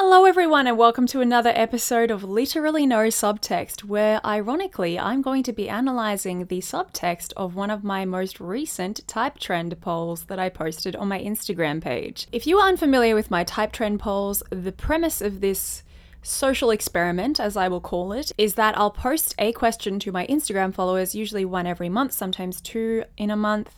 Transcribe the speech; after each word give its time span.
Hello, 0.00 0.26
everyone, 0.26 0.68
and 0.68 0.78
welcome 0.78 1.08
to 1.08 1.20
another 1.20 1.50
episode 1.56 2.12
of 2.12 2.22
Literally 2.22 2.86
No 2.86 3.08
Subtext, 3.08 3.82
where 3.82 4.24
ironically 4.24 4.96
I'm 4.96 5.22
going 5.22 5.42
to 5.42 5.52
be 5.52 5.66
analysing 5.66 6.44
the 6.44 6.60
subtext 6.60 7.32
of 7.36 7.56
one 7.56 7.68
of 7.68 7.82
my 7.82 8.04
most 8.04 8.38
recent 8.38 9.06
type 9.08 9.40
trend 9.40 9.80
polls 9.80 10.26
that 10.26 10.38
I 10.38 10.50
posted 10.50 10.94
on 10.94 11.08
my 11.08 11.20
Instagram 11.20 11.82
page. 11.82 12.28
If 12.30 12.46
you 12.46 12.58
are 12.58 12.68
unfamiliar 12.68 13.16
with 13.16 13.28
my 13.32 13.42
type 13.42 13.72
trend 13.72 13.98
polls, 13.98 14.40
the 14.50 14.70
premise 14.70 15.20
of 15.20 15.40
this 15.40 15.82
social 16.22 16.70
experiment, 16.70 17.40
as 17.40 17.56
I 17.56 17.66
will 17.66 17.80
call 17.80 18.12
it, 18.12 18.30
is 18.38 18.54
that 18.54 18.78
I'll 18.78 18.92
post 18.92 19.34
a 19.36 19.50
question 19.50 19.98
to 19.98 20.12
my 20.12 20.28
Instagram 20.28 20.72
followers, 20.72 21.16
usually 21.16 21.44
one 21.44 21.66
every 21.66 21.88
month, 21.88 22.12
sometimes 22.12 22.60
two 22.60 23.02
in 23.16 23.32
a 23.32 23.36
month 23.36 23.74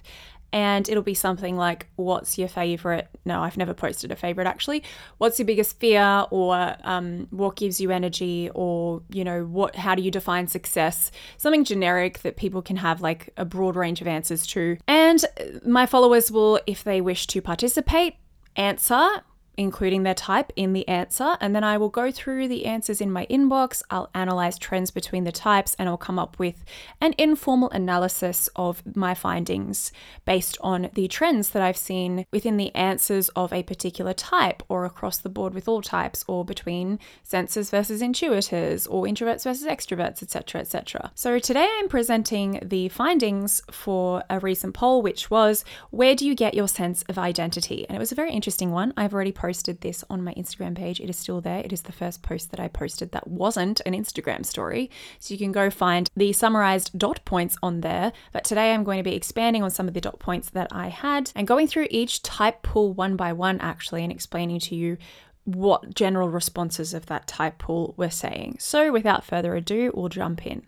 and 0.53 0.89
it'll 0.89 1.03
be 1.03 1.14
something 1.14 1.57
like 1.57 1.87
what's 1.96 2.39
your 2.39 2.48
favorite 2.48 3.09
no 3.25 3.43
i've 3.43 3.57
never 3.57 3.75
posted 3.75 4.11
a 4.11 4.17
favorite 4.17 4.46
actually. 4.46 4.82
What's 5.19 5.39
your 5.39 5.46
biggest 5.46 5.79
fear 5.79 6.27
or 6.30 6.77
um, 6.85 7.29
what 7.30 7.57
gives 7.57 7.80
you 7.80 7.91
energy 7.91 8.50
or 8.55 9.03
you 9.11 9.25
know 9.25 9.44
what 9.44 9.77
how 9.77 9.94
do 9.94 10.03
you 10.03 10.11
define 10.11 10.46
success? 10.49 11.11
Something 11.39 11.64
generic 11.64 12.18
that 12.21 12.36
people 12.36 12.61
can 12.61 12.77
have 12.77 13.00
like 13.00 13.31
a 13.36 13.44
broad 13.44 13.77
range 13.77 14.00
of 14.00 14.07
answers 14.07 14.46
to. 14.49 14.77
And 14.86 15.25
my 15.64 15.86
followers 15.86 16.31
will 16.31 16.61
if 16.67 16.85
they 16.85 17.00
wish 17.00 17.27
to 17.29 17.41
participate 17.41 18.17
answer 18.57 19.08
including 19.57 20.03
their 20.03 20.14
type 20.14 20.53
in 20.57 20.72
the 20.72 20.89
answer, 20.89 21.36
and 21.40 21.54
then 21.54 21.63
I 21.63 21.77
will 21.77 21.91
go 21.91 22.11
through 22.11 22.49
the 22.49 22.67
answers 22.67 23.00
in 23.00 23.13
my 23.13 23.27
inbox. 23.27 23.82
I'll 23.91 24.11
analyze 24.14 24.58
trends 24.58 24.91
between 24.91 25.25
the 25.25 25.32
types 25.32 25.77
and 25.79 25.89
I'll 25.89 25.99
come 25.99 26.18
up 26.18 26.39
with 26.39 26.64
an 27.00 27.14
informal 27.18 27.71
analysis 27.71 28.49
of 28.57 28.82
my 28.96 29.14
findings 29.14 29.93
based 30.25 30.57
on 30.63 30.91
the 30.94 31.08
trends 31.08 31.50
that 31.50 31.63
I've 31.63 31.77
seen 31.77 32.25
within 32.33 32.56
the 32.56 32.75
answers 32.75 33.28
of 33.31 33.53
a 33.53 33.62
particular 33.62 34.14
type, 34.14 34.62
or 34.69 34.84
across 34.84 35.19
the 35.19 35.28
board 35.28 35.53
with 35.53 35.69
all 35.69 35.83
types, 35.83 36.25
or 36.27 36.44
between 36.44 36.98
sensors 37.28 37.70
versus 37.70 38.00
intuitors, 38.00 38.86
or 38.91 39.05
introverts 39.05 39.44
versus 39.44 39.67
extroverts, 39.67 40.22
etc. 40.22 40.62
etc. 40.62 41.11
So 41.14 41.39
today 41.39 41.69
I'm 41.78 41.89
presenting 41.89 42.61
the 42.62 42.89
findings 42.89 43.61
for 43.70 44.22
a 44.30 44.39
recent 44.39 44.74
poll, 44.74 45.02
which 45.02 45.30
was 45.30 45.64
Where 45.91 46.14
do 46.14 46.27
you 46.27 46.34
get 46.34 46.55
your 46.55 46.69
sense 46.69 47.02
of 47.08 47.19
identity? 47.19 47.86
And 47.89 47.96
it 47.96 47.98
was 47.98 48.12
a 48.12 48.14
very 48.14 48.33
interesting 48.33 48.70
one. 48.70 48.94
I've 48.96 49.12
already 49.12 49.33
posted 49.33 49.49
posted 49.50 49.80
this 49.80 50.04
on 50.08 50.22
my 50.22 50.32
Instagram 50.34 50.76
page. 50.76 51.00
It 51.00 51.10
is 51.10 51.16
still 51.16 51.40
there. 51.40 51.58
It 51.58 51.72
is 51.72 51.82
the 51.82 51.90
first 51.90 52.22
post 52.22 52.52
that 52.52 52.60
I 52.60 52.68
posted 52.68 53.10
that 53.10 53.26
wasn't 53.26 53.80
an 53.84 53.94
Instagram 53.94 54.46
story. 54.46 54.88
So 55.18 55.34
you 55.34 55.38
can 55.38 55.50
go 55.50 55.70
find 55.70 56.08
the 56.14 56.32
summarized 56.32 56.96
dot 56.96 57.24
points 57.24 57.56
on 57.60 57.80
there. 57.80 58.12
But 58.32 58.44
today 58.44 58.72
I'm 58.72 58.84
going 58.84 58.98
to 58.98 59.10
be 59.10 59.16
expanding 59.16 59.64
on 59.64 59.70
some 59.72 59.88
of 59.88 59.94
the 59.94 60.00
dot 60.00 60.20
points 60.20 60.50
that 60.50 60.68
I 60.70 60.86
had 60.86 61.32
and 61.34 61.48
going 61.48 61.66
through 61.66 61.88
each 61.90 62.22
type 62.22 62.62
pool 62.62 62.92
one 62.92 63.16
by 63.16 63.32
one 63.32 63.58
actually 63.60 64.04
and 64.04 64.12
explaining 64.12 64.60
to 64.60 64.76
you 64.76 64.98
what 65.42 65.96
general 65.96 66.28
responses 66.28 66.94
of 66.94 67.06
that 67.06 67.26
type 67.26 67.58
pool 67.58 67.94
were 67.96 68.08
saying. 68.08 68.58
So 68.60 68.92
without 68.92 69.24
further 69.24 69.56
ado, 69.56 69.90
we'll 69.94 70.10
jump 70.10 70.46
in. 70.46 70.62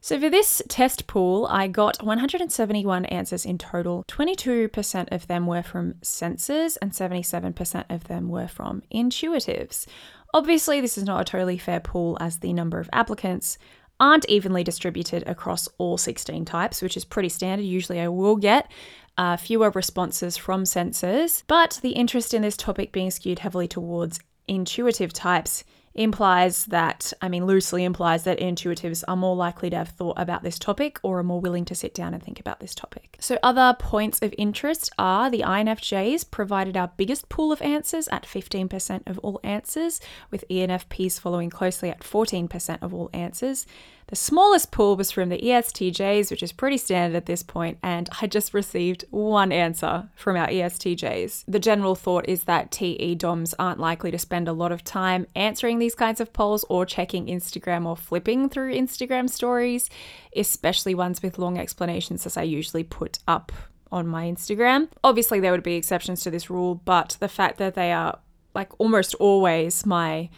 So 0.00 0.18
for 0.20 0.30
this 0.30 0.62
test 0.68 1.06
pool, 1.06 1.46
I 1.50 1.66
got 1.66 2.02
171 2.02 3.04
answers 3.06 3.44
in 3.44 3.58
total. 3.58 4.04
22% 4.08 5.08
of 5.10 5.26
them 5.26 5.46
were 5.46 5.62
from 5.62 5.94
sensors 6.02 6.78
and 6.80 6.92
77% 6.92 7.84
of 7.90 8.04
them 8.04 8.28
were 8.28 8.48
from 8.48 8.82
intuitives. 8.94 9.86
Obviously, 10.32 10.80
this 10.80 10.96
is 10.96 11.04
not 11.04 11.20
a 11.20 11.24
totally 11.24 11.58
fair 11.58 11.80
pool 11.80 12.16
as 12.20 12.38
the 12.38 12.52
number 12.52 12.78
of 12.78 12.88
applicants 12.92 13.58
aren't 14.00 14.28
evenly 14.28 14.62
distributed 14.62 15.24
across 15.26 15.68
all 15.78 15.98
16 15.98 16.44
types, 16.44 16.80
which 16.80 16.96
is 16.96 17.04
pretty 17.04 17.28
standard. 17.28 17.64
Usually, 17.64 18.00
I 18.00 18.08
will 18.08 18.36
get 18.36 18.70
uh, 19.16 19.36
fewer 19.36 19.70
responses 19.70 20.36
from 20.36 20.62
sensors, 20.62 21.42
but 21.48 21.80
the 21.82 21.90
interest 21.90 22.32
in 22.32 22.42
this 22.42 22.56
topic 22.56 22.92
being 22.92 23.10
skewed 23.10 23.40
heavily 23.40 23.66
towards 23.66 24.20
intuitive 24.46 25.12
types 25.12 25.64
implies 25.94 26.66
that, 26.66 27.12
I 27.20 27.28
mean, 27.28 27.46
loosely 27.46 27.84
implies 27.84 28.24
that 28.24 28.38
intuitives 28.38 29.02
are 29.08 29.16
more 29.16 29.36
likely 29.36 29.70
to 29.70 29.76
have 29.76 29.88
thought 29.88 30.18
about 30.18 30.42
this 30.42 30.58
topic 30.58 30.98
or 31.02 31.18
are 31.18 31.24
more 31.24 31.40
willing 31.40 31.64
to 31.66 31.74
sit 31.74 31.94
down 31.94 32.14
and 32.14 32.22
think 32.22 32.38
about 32.40 32.60
this 32.60 32.74
topic. 32.74 33.16
So, 33.20 33.38
other 33.42 33.76
points 33.78 34.20
of 34.22 34.34
interest 34.38 34.90
are 34.98 35.30
the 35.30 35.40
INFJs 35.40 36.30
provided 36.30 36.76
our 36.76 36.92
biggest 36.96 37.28
pool 37.28 37.52
of 37.52 37.62
answers 37.62 38.08
at 38.08 38.24
15% 38.24 39.02
of 39.06 39.18
all 39.18 39.40
answers, 39.42 40.00
with 40.30 40.44
ENFPs 40.50 41.18
following 41.18 41.50
closely 41.50 41.90
at 41.90 42.00
14% 42.00 42.78
of 42.82 42.94
all 42.94 43.10
answers. 43.12 43.66
The 44.08 44.16
smallest 44.16 44.70
pool 44.70 44.96
was 44.96 45.10
from 45.10 45.28
the 45.28 45.38
ESTJs, 45.38 46.30
which 46.30 46.42
is 46.42 46.50
pretty 46.50 46.78
standard 46.78 47.14
at 47.14 47.26
this 47.26 47.42
point, 47.42 47.76
and 47.82 48.08
I 48.22 48.26
just 48.26 48.54
received 48.54 49.04
one 49.10 49.52
answer 49.52 50.08
from 50.14 50.34
our 50.34 50.48
ESTJs. 50.48 51.44
The 51.46 51.58
general 51.58 51.94
thought 51.94 52.26
is 52.26 52.44
that 52.44 52.70
TE 52.70 53.16
DOMs 53.16 53.54
aren't 53.58 53.78
likely 53.78 54.10
to 54.10 54.18
spend 54.18 54.48
a 54.48 54.54
lot 54.54 54.72
of 54.72 54.82
time 54.82 55.26
answering 55.36 55.78
these 55.78 55.94
kinds 55.94 56.22
of 56.22 56.32
polls 56.32 56.64
or 56.70 56.86
checking 56.86 57.26
Instagram 57.26 57.84
or 57.84 57.98
flipping 57.98 58.48
through 58.48 58.74
Instagram 58.74 59.28
stories, 59.28 59.90
especially 60.34 60.94
ones 60.94 61.22
with 61.22 61.38
long 61.38 61.58
explanations, 61.58 62.24
as 62.24 62.38
I 62.38 62.44
usually 62.44 62.84
put 62.84 63.18
up 63.28 63.52
on 63.92 64.06
my 64.06 64.24
Instagram. 64.24 64.88
Obviously, 65.04 65.38
there 65.38 65.52
would 65.52 65.62
be 65.62 65.74
exceptions 65.74 66.22
to 66.22 66.30
this 66.30 66.48
rule, 66.48 66.76
but 66.76 67.18
the 67.20 67.28
fact 67.28 67.58
that 67.58 67.74
they 67.74 67.92
are 67.92 68.18
like 68.54 68.70
almost 68.78 69.14
always 69.16 69.84
my 69.84 70.30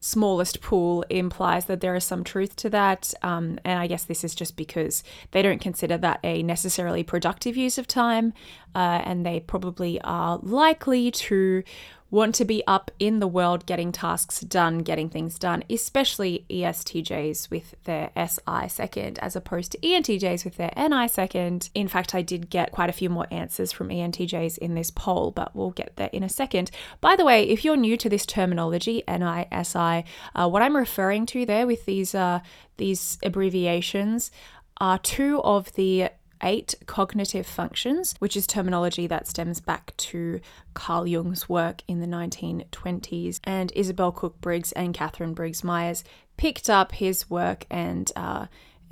smallest 0.00 0.60
pool 0.60 1.04
implies 1.10 1.64
that 1.66 1.80
there 1.80 1.94
is 1.94 2.04
some 2.04 2.24
truth 2.24 2.56
to 2.56 2.70
that. 2.70 3.12
Um, 3.22 3.58
and 3.64 3.78
I 3.78 3.86
guess 3.86 4.04
this 4.04 4.24
is 4.24 4.34
just 4.34 4.56
because 4.56 5.02
they 5.30 5.42
don't 5.42 5.60
consider 5.60 5.98
that 5.98 6.20
a 6.22 6.42
necessarily 6.42 7.02
productive 7.02 7.56
use 7.56 7.78
of 7.78 7.86
time, 7.86 8.32
uh, 8.74 9.02
and 9.04 9.24
they 9.24 9.40
probably 9.40 10.00
are 10.02 10.38
likely 10.42 11.10
to 11.10 11.62
want 12.10 12.34
to 12.36 12.44
be 12.44 12.62
up 12.66 12.90
in 12.98 13.18
the 13.18 13.26
world 13.26 13.66
getting 13.66 13.90
tasks 13.92 14.40
done, 14.40 14.78
getting 14.78 15.08
things 15.08 15.38
done, 15.38 15.64
especially 15.68 16.44
ESTJs 16.48 17.50
with 17.50 17.74
their 17.84 18.10
SI 18.16 18.68
second 18.68 19.18
as 19.18 19.34
opposed 19.34 19.72
to 19.72 19.78
ENTJs 19.78 20.44
with 20.44 20.56
their 20.56 20.72
NI 20.76 21.08
second. 21.08 21.68
In 21.74 21.88
fact, 21.88 22.14
I 22.14 22.22
did 22.22 22.48
get 22.48 22.72
quite 22.72 22.90
a 22.90 22.94
few 22.94 23.10
more 23.10 23.26
answers 23.30 23.72
from 23.72 23.88
ENTJs 23.88 24.58
in 24.58 24.74
this 24.74 24.90
poll, 24.90 25.30
but 25.30 25.54
we'll 25.54 25.70
get 25.70 25.96
there 25.96 26.10
in 26.12 26.22
a 26.22 26.28
second. 26.28 26.70
By 27.00 27.16
the 27.16 27.24
way, 27.24 27.42
if 27.42 27.64
you're 27.64 27.76
new 27.76 27.96
to 27.96 28.08
this 28.08 28.26
terminology, 28.26 29.02
NI, 29.08 29.46
SI, 29.62 30.04
uh, 30.34 30.48
what 30.48 30.62
I'm 30.62 30.76
referring 30.76 31.26
to 31.26 31.44
there 31.44 31.66
with 31.66 31.86
these 31.86 32.14
uh, 32.14 32.40
these 32.76 33.18
abbreviations 33.22 34.30
are 34.78 34.98
two 34.98 35.40
of 35.42 35.72
the 35.72 36.10
eight 36.42 36.74
cognitive 36.86 37.46
functions, 37.46 38.14
which 38.18 38.36
is 38.36 38.46
terminology 38.46 39.06
that 39.06 39.26
stems 39.26 39.60
back 39.60 39.96
to 39.96 40.40
Carl 40.74 41.06
Jung's 41.06 41.48
work 41.48 41.82
in 41.88 42.00
the 42.00 42.06
1920s. 42.06 43.40
And 43.44 43.72
Isabel 43.74 44.12
Cook 44.12 44.40
Briggs 44.40 44.72
and 44.72 44.94
Catherine 44.94 45.34
Briggs 45.34 45.64
Myers 45.64 46.04
picked 46.36 46.68
up 46.68 46.92
his 46.92 47.30
work 47.30 47.66
and 47.70 48.10
uh, 48.16 48.46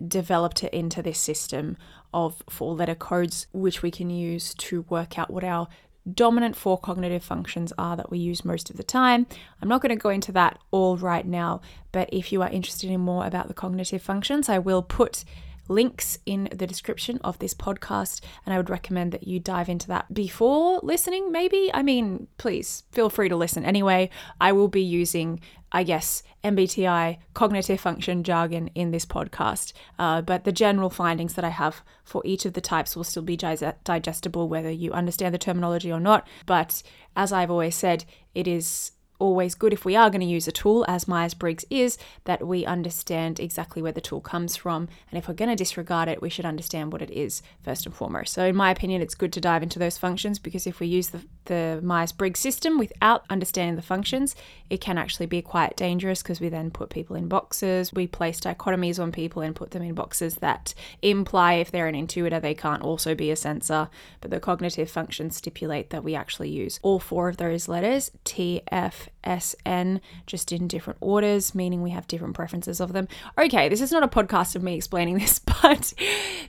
developed 0.06 0.64
it 0.64 0.72
into 0.72 1.02
this 1.02 1.18
system 1.18 1.76
of 2.12 2.42
four 2.48 2.74
letter 2.74 2.94
codes, 2.94 3.46
which 3.52 3.82
we 3.82 3.90
can 3.90 4.10
use 4.10 4.54
to 4.54 4.82
work 4.88 5.18
out 5.18 5.30
what 5.30 5.44
our 5.44 5.68
dominant 6.12 6.54
four 6.54 6.78
cognitive 6.78 7.24
functions 7.24 7.72
are 7.78 7.96
that 7.96 8.10
we 8.10 8.18
use 8.18 8.44
most 8.44 8.70
of 8.70 8.76
the 8.76 8.82
time. 8.82 9.26
I'm 9.60 9.68
not 9.68 9.80
going 9.80 9.96
to 9.96 9.96
go 9.96 10.10
into 10.10 10.32
that 10.32 10.58
all 10.70 10.96
right 10.96 11.26
now, 11.26 11.60
but 11.92 12.08
if 12.12 12.32
you 12.32 12.42
are 12.42 12.50
interested 12.50 12.90
in 12.90 13.00
more 13.00 13.26
about 13.26 13.48
the 13.48 13.54
cognitive 13.54 14.02
functions, 14.02 14.48
I 14.48 14.58
will 14.58 14.82
put 14.82 15.24
links 15.68 16.18
in 16.26 16.48
the 16.52 16.66
description 16.66 17.18
of 17.24 17.38
this 17.38 17.54
podcast, 17.54 18.20
and 18.44 18.54
I 18.54 18.56
would 18.56 18.70
recommend 18.70 19.12
that 19.12 19.26
you 19.26 19.40
dive 19.40 19.68
into 19.68 19.88
that 19.88 20.12
before 20.12 20.80
listening, 20.82 21.32
maybe. 21.32 21.70
I 21.72 21.82
mean, 21.82 22.28
please 22.38 22.84
feel 22.92 23.10
free 23.10 23.28
to 23.28 23.36
listen 23.36 23.64
anyway. 23.64 24.10
I 24.40 24.52
will 24.52 24.68
be 24.68 24.82
using, 24.82 25.40
I 25.72 25.82
guess, 25.82 26.22
MBTI 26.42 27.18
cognitive 27.32 27.80
function 27.80 28.22
jargon 28.22 28.68
in 28.74 28.90
this 28.90 29.06
podcast, 29.06 29.72
uh, 29.98 30.22
but 30.22 30.44
the 30.44 30.52
general 30.52 30.90
findings 30.90 31.34
that 31.34 31.44
I 31.44 31.50
have 31.50 31.82
for 32.04 32.22
each 32.24 32.44
of 32.44 32.52
the 32.52 32.60
types 32.60 32.94
will 32.94 33.04
still 33.04 33.22
be 33.22 33.36
digestible 33.36 34.48
whether 34.48 34.70
you 34.70 34.92
understand 34.92 35.34
the 35.34 35.38
terminology 35.38 35.90
or 35.90 36.00
not. 36.00 36.26
But 36.46 36.82
as 37.16 37.32
I've 37.32 37.50
always 37.50 37.74
said, 37.74 38.04
it 38.34 38.46
is 38.46 38.92
always 39.18 39.54
good 39.54 39.72
if 39.72 39.84
we 39.84 39.96
are 39.96 40.10
going 40.10 40.20
to 40.20 40.26
use 40.26 40.48
a 40.48 40.52
tool, 40.52 40.84
as 40.88 41.08
Myers 41.08 41.34
Briggs 41.34 41.64
is, 41.70 41.98
that 42.24 42.46
we 42.46 42.66
understand 42.66 43.40
exactly 43.40 43.82
where 43.82 43.92
the 43.92 44.00
tool 44.00 44.20
comes 44.20 44.56
from. 44.56 44.88
And 45.10 45.18
if 45.18 45.28
we're 45.28 45.34
going 45.34 45.50
to 45.50 45.56
disregard 45.56 46.08
it, 46.08 46.22
we 46.22 46.30
should 46.30 46.44
understand 46.44 46.92
what 46.92 47.02
it 47.02 47.10
is 47.10 47.42
first 47.62 47.86
and 47.86 47.94
foremost. 47.94 48.32
So, 48.32 48.44
in 48.44 48.56
my 48.56 48.70
opinion, 48.70 49.02
it's 49.02 49.14
good 49.14 49.32
to 49.34 49.40
dive 49.40 49.62
into 49.62 49.78
those 49.78 49.98
functions 49.98 50.38
because 50.38 50.66
if 50.66 50.80
we 50.80 50.86
use 50.86 51.08
the, 51.08 51.24
the 51.46 51.80
Myers 51.82 52.12
Briggs 52.12 52.40
system 52.40 52.78
without 52.78 53.24
understanding 53.30 53.76
the 53.76 53.82
functions, 53.82 54.34
it 54.70 54.80
can 54.80 54.98
actually 54.98 55.26
be 55.26 55.42
quite 55.42 55.76
dangerous 55.76 56.22
because 56.22 56.40
we 56.40 56.48
then 56.48 56.70
put 56.70 56.90
people 56.90 57.16
in 57.16 57.28
boxes. 57.28 57.92
We 57.92 58.06
place 58.06 58.40
dichotomies 58.40 59.00
on 59.00 59.12
people 59.12 59.42
and 59.42 59.54
put 59.54 59.70
them 59.72 59.82
in 59.82 59.94
boxes 59.94 60.36
that 60.36 60.74
imply 61.02 61.54
if 61.54 61.70
they're 61.70 61.86
an 61.86 61.94
intuitor, 61.94 62.40
they 62.40 62.54
can't 62.54 62.82
also 62.82 63.14
be 63.14 63.30
a 63.30 63.36
sensor. 63.36 63.88
But 64.20 64.30
the 64.30 64.40
cognitive 64.40 64.90
functions 64.90 65.36
stipulate 65.36 65.90
that 65.90 66.04
we 66.04 66.14
actually 66.14 66.50
use 66.50 66.80
all 66.82 66.98
four 66.98 67.28
of 67.28 67.36
those 67.36 67.68
letters 67.68 68.10
T, 68.24 68.62
F, 68.68 69.08
S, 69.22 69.54
N, 69.64 70.00
just 70.26 70.52
in 70.52 70.68
different 70.68 70.98
orders, 71.00 71.54
meaning 71.54 71.82
we 71.82 71.90
have 71.90 72.06
different 72.06 72.34
preferences 72.34 72.80
of 72.80 72.92
them. 72.92 73.08
Okay, 73.38 73.68
this 73.68 73.80
is 73.80 73.92
not 73.92 74.02
a 74.02 74.08
podcast 74.08 74.56
of 74.56 74.62
me 74.62 74.74
explaining 74.74 75.18
this, 75.18 75.38
but 75.38 75.92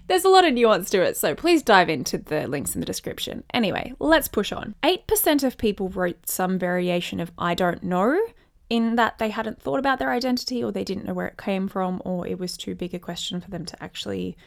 there's 0.07 0.25
a 0.25 0.29
lot 0.29 0.45
of 0.45 0.53
nuance 0.53 0.89
to 0.91 1.01
it, 1.01 1.17
so 1.17 1.35
please 1.35 1.61
dive 1.61 1.89
into 1.89 2.17
the 2.17 2.47
links 2.47 2.75
in 2.75 2.79
the 2.79 2.85
description. 2.85 3.43
Anyway, 3.53 3.93
let's 3.99 4.27
push 4.27 4.51
on. 4.51 4.75
8% 4.85 5.43
of 5.43 5.57
people 5.57 5.89
wrote 5.89 6.29
some 6.29 6.59
variation 6.59 7.19
of 7.19 7.31
I 7.39 7.55
don't 7.55 7.81
know. 7.83 8.19
in 8.69 8.95
that 8.95 9.17
they 9.17 9.29
hadn't 9.29 9.61
thought 9.61 9.79
about 9.79 9.99
their 9.99 10.11
identity 10.11 10.63
or 10.63 10.71
they 10.71 10.83
didn't 10.83 11.05
know 11.05 11.13
where 11.13 11.27
it 11.27 11.37
came 11.37 11.67
from 11.67 12.01
or 12.05 12.25
it 12.27 12.39
was 12.39 12.55
too 12.55 12.75
big 12.75 12.93
a 12.93 12.99
question 12.99 13.41
for 13.41 13.49
them 13.49 13.65
to 13.65 13.83
actually 13.83 14.37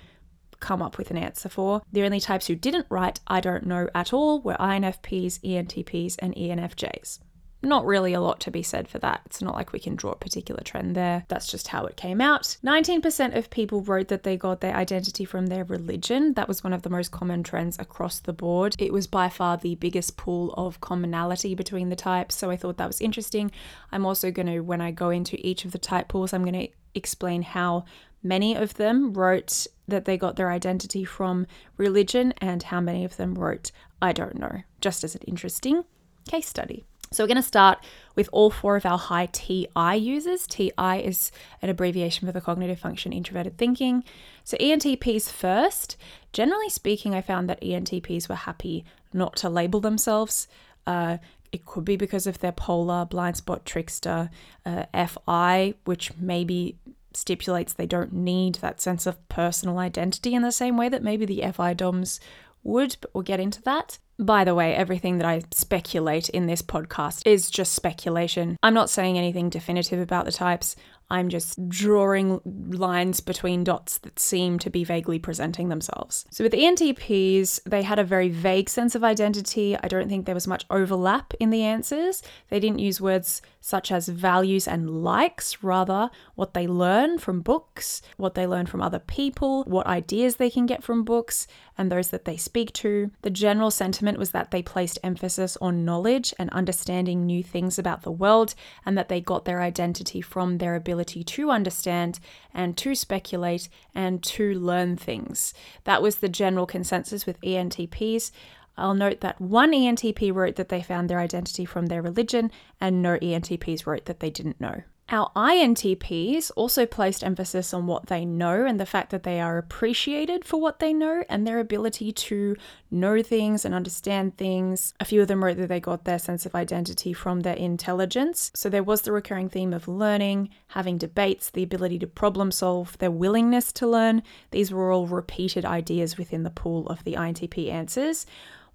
come 0.61 0.83
up 0.83 0.97
with 0.99 1.11
an 1.11 1.17
answer 1.17 1.49
for. 1.49 1.83
The 1.93 2.03
only 2.03 2.21
types 2.21 2.47
who 2.47 2.55
didn't 2.55 2.87
write 2.89 3.21
I 3.27 3.41
don't 3.41 3.67
know 3.67 3.89
at 3.95 4.13
all 4.13 4.41
were 4.41 4.57
INFPs, 4.57 5.41
ENTPs, 5.41 6.17
and 6.21 6.35
ENFJs 6.35 7.19
not 7.63 7.85
really 7.85 8.13
a 8.13 8.21
lot 8.21 8.41
to 8.41 8.51
be 8.51 8.63
said 8.63 8.89
for 8.89 8.99
that. 9.01 9.23
It's 9.27 9.43
not 9.43 9.55
like 9.55 9.73
we 9.73 9.81
can 9.81 9.97
draw 9.97 10.13
a 10.13 10.17
particular 10.17 10.63
trend 10.63 10.95
there. 10.95 11.25
That's 11.29 11.51
just 11.51 11.69
how 11.69 11.87
it 11.87 11.97
came 11.97 12.21
out. 12.21 12.57
19% 12.65 13.37
of 13.37 13.51
people 13.51 13.83
wrote 13.83 14.09
that 14.09 14.23
they 14.23 14.37
got 14.37 14.61
their 14.61 14.77
identity 14.77 15.25
from 15.25 15.47
their 15.47 15.65
religion. 15.65 16.35
That 16.35 16.49
was 16.49 16.63
one 16.63 16.73
of 16.73 16.83
the 16.83 16.91
most 16.91 17.11
common 17.11 17.43
trends 17.43 17.79
across 17.79 18.21
the 18.21 18.33
board. 18.33 18.77
It 18.79 18.93
was 18.93 19.07
by 19.07 19.29
far 19.29 19.57
the 19.57 19.75
biggest 19.75 20.17
pool 20.17 20.55
of 20.55 20.81
commonality 20.81 21.55
between 21.55 21.89
the 21.89 21.97
types, 21.97 22.37
so 22.37 22.51
I 22.51 22.57
thought 22.57 22.77
that 22.77 22.87
was 22.87 23.01
interesting. 23.01 23.51
I'm 23.91 24.07
also 24.07 24.31
going 24.31 24.47
to, 24.47 24.61
when 24.61 24.81
I 24.81 24.93
go 24.93 25.11
into 25.11 25.37
each 25.45 25.65
of 25.65 25.73
the 25.73 25.79
type 25.79 26.09
pools, 26.09 26.33
I'm 26.33 26.45
going 26.45 26.69
to 26.69 26.69
explain 26.95 27.43
how 27.43 27.85
many 28.23 28.55
of 28.55 28.75
them 28.75 29.13
wrote 29.13 29.67
that 29.87 30.05
they 30.05 30.17
got 30.17 30.37
their 30.37 30.51
identity 30.51 31.05
from 31.05 31.47
religion 31.77 32.35
and 32.39 32.63
how 32.65 32.81
many 32.81 33.05
of 33.05 33.17
them 33.17 33.35
wrote, 33.35 33.73
I 34.03 34.13
don't 34.13 34.39
know, 34.39 34.63
just 34.81 35.03
as 35.03 35.15
an 35.15 35.23
interesting 35.27 35.85
case 36.29 36.47
study. 36.47 36.85
So 37.11 37.25
we're 37.25 37.29
going 37.29 37.37
to 37.37 37.43
start 37.43 37.79
with 38.17 38.29
all 38.33 38.51
four 38.51 38.77
of 38.77 38.85
our 38.85 38.99
high 38.99 39.27
TI 39.33 39.97
users. 39.97 40.47
TI 40.47 41.03
is 41.03 41.33
an 41.63 41.71
abbreviation 41.71 42.27
for 42.27 42.33
the 42.33 42.41
cognitive 42.41 42.79
function 42.79 43.13
introverted 43.13 43.57
thinking. 43.57 44.05
So 44.45 44.57
ENTPs 44.59 45.31
first. 45.31 45.97
Generally 46.33 46.71
speaking, 46.71 47.15
I 47.15 47.23
found 47.23 47.49
that 47.49 47.63
ENTPs 47.63 48.29
were 48.29 48.35
happy 48.35 48.85
not 49.13 49.37
to 49.37 49.49
label 49.49 49.81
themselves. 49.81 50.49
Uh, 50.87 51.19
it 51.51 51.65
could 51.65 51.85
be 51.85 51.97
because 51.97 52.27
of 52.27 52.41
their 52.41 52.53
polar, 52.53 53.07
blind 53.07 53.39
spot, 53.39 53.65
trickster, 53.65 54.31
uh, 54.67 54.85
FI, 54.93 55.75
which 55.85 56.15
maybe 56.19 56.77
stipulates 57.15 57.73
they 57.73 57.87
don't 57.87 58.13
need 58.13 58.57
that 58.57 58.81
sense 58.81 59.07
of 59.07 59.29
personal 59.29 59.79
identity 59.79 60.35
in 60.35 60.43
the 60.43 60.53
same 60.53 60.77
way 60.77 60.89
that 60.89 61.03
maybe 61.03 61.25
the 61.25 61.43
FI 61.53 61.73
DOMs 61.73 62.21
would, 62.63 62.97
but 63.01 63.15
we'll 63.15 63.23
get 63.23 63.41
into 63.41 63.63
that. 63.63 63.99
By 64.19 64.43
the 64.43 64.55
way, 64.55 64.75
everything 64.75 65.19
that 65.19 65.27
I 65.27 65.43
speculate 65.53 66.29
in 66.29 66.47
this 66.47 66.61
podcast 66.61 67.25
is 67.25 67.49
just 67.49 67.73
speculation. 67.73 68.57
I'm 68.65 68.75
not 68.75 68.91
saying 68.91 69.17
anything 69.17 69.49
definitive 69.49 70.01
about 70.01 70.25
the 70.25 70.33
types. 70.33 70.75
I'm 71.11 71.29
just 71.29 71.69
drawing 71.69 72.41
lines 72.45 73.21
between 73.21 73.65
dots 73.65 73.99
that 73.99 74.19
seem 74.19 74.59
to 74.59 74.71
be 74.71 74.85
vaguely 74.85 75.19
presenting 75.19 75.69
themselves. 75.69 76.27
So, 76.31 76.45
with 76.45 76.53
ENTPs, 76.53 77.61
they 77.65 77.83
had 77.83 77.99
a 77.99 78.05
very 78.05 78.29
vague 78.29 78.69
sense 78.69 78.95
of 78.95 79.05
identity. 79.05 79.77
I 79.77 79.89
don't 79.89 80.09
think 80.09 80.27
there 80.27 80.35
was 80.35 80.47
much 80.47 80.67
overlap 80.69 81.33
in 81.41 81.51
the 81.51 81.63
answers. 81.63 82.23
They 82.51 82.61
didn't 82.61 82.81
use 82.81 83.01
words 83.01 83.41
such 83.61 83.91
as 83.93 84.09
values 84.09 84.67
and 84.67 85.03
likes, 85.03 85.63
rather, 85.63 86.11
what 86.35 86.55
they 86.55 86.67
learn 86.67 87.19
from 87.19 87.41
books, 87.41 88.03
what 88.17 88.35
they 88.35 88.47
learn 88.47 88.67
from 88.67 88.83
other 88.83 88.99
people, 88.99 89.65
what 89.65 89.87
ideas 89.87 90.37
they 90.37 90.51
can 90.51 90.67
get 90.67 90.83
from 90.83 91.05
books, 91.05 91.47
and 91.77 91.91
those 91.91 92.09
that 92.09 92.25
they 92.25 92.37
speak 92.37 92.73
to. 92.73 93.11
The 93.23 93.31
general 93.31 93.71
sentiment 93.71 94.08
was 94.17 94.31
that 94.31 94.53
they 94.53 94.63
placed 94.63 94.99
emphasis 95.03 95.59
on 95.61 95.85
knowledge 95.85 96.33
and 96.39 96.49
understanding 96.51 97.27
new 97.27 97.43
things 97.43 97.79
about 97.79 98.03
the 98.03 98.13
world, 98.13 98.55
and 98.87 98.97
that 98.97 99.09
they 99.09 99.21
got 99.21 99.45
their 99.45 99.61
identity 99.61 100.21
from 100.21 100.59
their 100.59 100.77
ability 100.77 101.25
to 101.25 101.51
understand 101.51 102.21
and 102.55 102.77
to 102.77 102.95
speculate 102.95 103.69
and 103.95 104.23
to 104.23 104.55
learn 104.55 104.97
things. 104.97 105.53
That 105.85 106.01
was 106.01 106.17
the 106.17 106.29
general 106.29 106.65
consensus 106.65 107.27
with 107.27 107.41
ENTPs. 107.41 108.31
I'll 108.77 108.95
note 108.95 109.21
that 109.23 109.41
one 109.41 109.73
ENTP 109.73 110.33
wrote 110.33 110.55
that 110.55 110.69
they 110.69 110.83
found 110.83 111.11
their 111.11 111.19
identity 111.19 111.65
from 111.65 111.87
their 111.87 112.01
religion, 112.01 112.53
and 112.81 113.03
no 113.03 113.19
ENTPs 113.19 113.87
wrote 113.87 114.05
that 114.05 114.21
they 114.21 114.31
didn't 114.31 114.61
know. 114.61 114.83
Our 115.11 115.31
INTPs 115.35 116.51
also 116.55 116.85
placed 116.85 117.25
emphasis 117.25 117.73
on 117.73 117.87
what 117.87 118.09
they 118.09 118.27
know 118.27 118.67
and 118.67 118.79
the 118.79 118.85
fact 118.85 119.09
that 119.11 119.23
they 119.23 119.41
are 119.41 119.57
appreciated 119.57 120.45
for 120.45 120.61
what 120.61 120.81
they 120.81 120.93
know 120.93 121.25
and 121.31 121.47
their 121.47 121.61
ability 121.61 122.13
to 122.13 122.57
know 122.91 123.23
things 123.23 123.65
and 123.65 123.75
understand 123.75 124.37
things. 124.37 124.93
A 125.01 125.07
few 125.07 125.23
of 125.23 125.29
them 125.29 125.43
wrote 125.43 125.57
that 125.57 125.69
they 125.69 125.81
got 125.81 126.05
their 126.05 126.19
sense 126.19 126.45
of 126.45 126.55
identity 126.55 127.15
from 127.15 127.41
their 127.41 127.57
intelligence. 127.57 128.51
So 128.55 128.69
there 128.69 128.83
was 128.83 129.01
the 129.01 129.13
recurring 129.13 129.49
theme 129.49 129.73
of 129.73 129.89
learning, 129.89 130.51
having 130.69 130.99
debates, 130.99 131.49
the 131.49 131.63
ability 131.63 131.99
to 132.01 132.07
problem 132.07 132.51
solve, 132.51 132.99
their 132.99 133.11
willingness 133.11 133.73
to 133.75 133.87
learn. 133.87 134.23
These 134.51 134.73
were 134.73 134.93
all 134.93 135.07
repeated 135.07 135.65
ideas 135.65 136.19
within 136.19 136.43
the 136.43 136.51
pool 136.51 136.87
of 136.89 137.03
the 137.05 137.15
INTP 137.15 137.71
answers. 137.73 138.27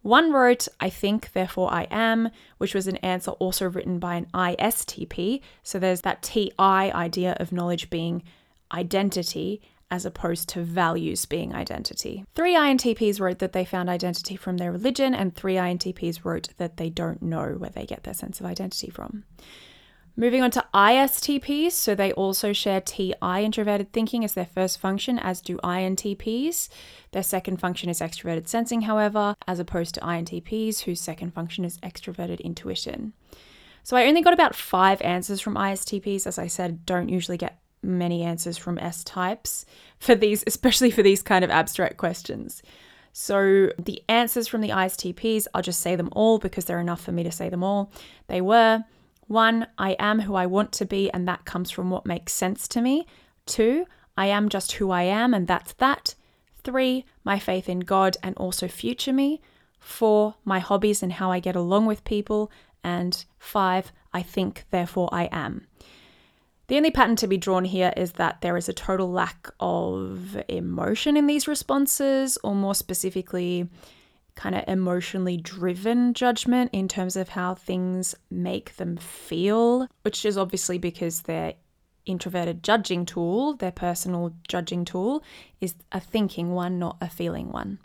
One 0.04 0.32
wrote, 0.32 0.68
I 0.80 0.90
think, 0.90 1.32
therefore 1.32 1.74
I 1.74 1.88
am, 1.90 2.30
which 2.58 2.76
was 2.76 2.88
an 2.88 2.98
answer 2.98 3.32
also 3.32 3.70
written 3.70 4.00
by 4.00 4.16
an 4.16 4.28
ISTP. 4.34 5.42
So 5.64 5.80
there's 5.80 6.02
that 6.02 6.22
TI 6.22 6.54
idea 6.60 7.36
of 7.40 7.52
knowledge 7.52 7.90
being 7.90 8.22
identity 8.72 9.62
as 9.90 10.06
opposed 10.06 10.50
to 10.50 10.62
values 10.62 11.26
being 11.26 11.54
identity. 11.54 12.26
Three 12.36 12.56
INTPs 12.56 13.20
wrote 13.20 13.40
that 13.40 13.54
they 13.54 13.64
found 13.64 13.90
identity 13.90 14.36
from 14.36 14.58
their 14.58 14.72
religion, 14.72 15.14
and 15.14 15.34
three 15.36 15.56
INTPs 15.56 16.26
wrote 16.26 16.50
that 16.58 16.78
they 16.78 16.90
don't 16.90 17.22
know 17.22 17.56
where 17.58 17.70
they 17.70 17.86
get 17.86 18.04
their 18.04 18.14
sense 18.14 18.40
of 18.40 18.46
identity 18.46 18.90
from. 18.90 19.24
Moving 20.16 20.44
on 20.44 20.52
to 20.52 20.64
ISTPs, 20.76 21.72
so 21.72 21.96
they 21.96 22.12
also 22.12 22.54
share 22.54 22.82
TI 22.82 23.16
introverted 23.22 23.92
thinking 23.92 24.24
as 24.24 24.34
their 24.34 24.46
first 24.46 24.80
function, 24.80 25.18
as 25.18 25.42
do 25.42 25.58
INTPs. 25.64 26.70
Their 27.14 27.24
second 27.24 27.58
function 27.58 27.90
is 27.90 28.00
extroverted 28.00 28.48
sensing, 28.48 28.84
however, 28.84 29.36
as 29.48 29.58
opposed 29.58 29.96
to 29.96 30.02
INTPs, 30.02 30.82
whose 30.82 31.02
second 31.02 31.34
function 31.34 31.66
is 31.66 31.80
extroverted 31.80 32.42
intuition. 32.42 33.14
So 33.82 33.98
I 33.98 34.06
only 34.06 34.22
got 34.22 34.34
about 34.34 34.56
five 34.56 35.02
answers 35.02 35.42
from 35.42 35.56
ISTPs. 35.56 36.28
As 36.28 36.38
I 36.38 36.46
said, 36.46 36.86
don't 36.86 37.10
usually 37.10 37.38
get 37.38 37.60
many 37.82 38.22
answers 38.22 38.56
from 38.56 38.78
S 38.78 39.04
types 39.04 39.66
for 39.98 40.14
these, 40.14 40.44
especially 40.46 40.92
for 40.92 41.02
these 41.02 41.24
kind 41.24 41.44
of 41.44 41.50
abstract 41.50 41.98
questions. 41.98 42.62
So 43.14 43.72
the 43.80 44.04
answers 44.08 44.48
from 44.48 44.62
the 44.62 44.70
ISTPs, 44.70 45.48
I'll 45.56 45.64
just 45.64 45.82
say 45.82 45.96
them 45.96 46.10
all 46.12 46.38
because 46.38 46.66
they're 46.66 46.80
enough 46.80 47.02
for 47.02 47.12
me 47.12 47.24
to 47.24 47.32
say 47.32 47.50
them 47.50 47.64
all. 47.64 47.92
They 48.28 48.42
were 48.42 48.84
one, 49.28 49.68
I 49.78 49.96
am 50.00 50.22
who 50.22 50.36
I 50.36 50.46
want 50.46 50.72
to 50.74 50.86
be, 50.86 51.12
and 51.12 51.28
that 51.28 51.46
comes 51.46 51.72
from 51.72 51.90
what 51.90 52.06
makes 52.06 52.34
sense 52.34 52.68
to 52.70 52.82
me. 52.82 53.06
Two, 53.46 53.86
I 54.16 54.28
am 54.28 54.50
just 54.50 54.74
who 54.74 54.92
I 54.92 55.04
am, 55.04 55.34
and 55.34 55.48
that's 55.48 55.74
that. 55.74 56.16
Three, 56.64 57.06
my 57.24 57.40
faith 57.40 57.68
in 57.68 57.82
God 57.82 58.18
and 58.24 58.36
also 58.38 58.68
future 58.68 59.14
me. 59.14 59.42
Four, 59.80 60.36
my 60.46 60.60
hobbies 60.60 61.04
and 61.04 61.14
how 61.14 61.32
I 61.32 61.40
get 61.40 61.56
along 61.56 61.86
with 61.86 62.06
people. 62.06 62.52
And 62.84 63.24
five, 63.40 63.92
I 64.14 64.22
think, 64.22 64.66
therefore 64.72 65.10
I 65.12 65.30
am. 65.32 65.68
The 66.68 66.78
only 66.78 66.92
pattern 66.92 67.18
to 67.18 67.28
be 67.28 67.38
drawn 67.38 67.66
here 67.66 67.94
is 67.98 68.14
that 68.14 68.42
there 68.42 68.56
is 68.56 68.70
a 68.70 68.74
total 68.74 69.12
lack 69.12 69.50
of 69.60 70.42
emotion 70.48 71.18
in 71.18 71.28
these 71.28 71.48
responses, 71.48 72.38
or 72.44 72.56
more 72.56 72.76
specifically, 72.76 73.70
kind 74.36 74.56
of 74.56 74.64
emotionally 74.68 75.38
driven 75.38 76.14
judgment 76.14 76.70
in 76.74 76.88
terms 76.88 77.16
of 77.16 77.30
how 77.30 77.56
things 77.56 78.16
make 78.30 78.76
them 78.78 78.98
feel, 78.98 79.88
which 80.02 80.26
is 80.26 80.38
obviously 80.38 80.78
because 80.78 81.22
their 81.22 81.54
introverted 82.06 82.64
judging 82.64 83.06
tool, 83.06 83.54
their 83.56 83.72
personal 83.72 84.34
judging 84.48 84.86
tool, 84.86 85.24
is 85.62 85.76
a 85.92 86.00
thinking 86.00 86.52
one, 86.52 86.80
not 86.80 86.98
a 87.00 87.10
feeling 87.10 87.52
one. 87.52 87.80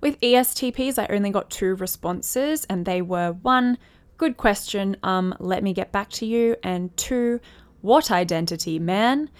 With 0.00 0.20
ESTPs, 0.20 0.98
I 0.98 1.06
only 1.14 1.30
got 1.30 1.50
two 1.50 1.74
responses, 1.76 2.64
and 2.64 2.84
they 2.84 3.02
were 3.02 3.32
one, 3.32 3.78
good 4.16 4.36
question, 4.36 4.96
um, 5.02 5.34
let 5.38 5.62
me 5.62 5.72
get 5.72 5.92
back 5.92 6.10
to 6.10 6.26
you, 6.26 6.56
and 6.62 6.96
two, 6.96 7.40
what 7.80 8.10
identity, 8.10 8.78
man? 8.78 9.30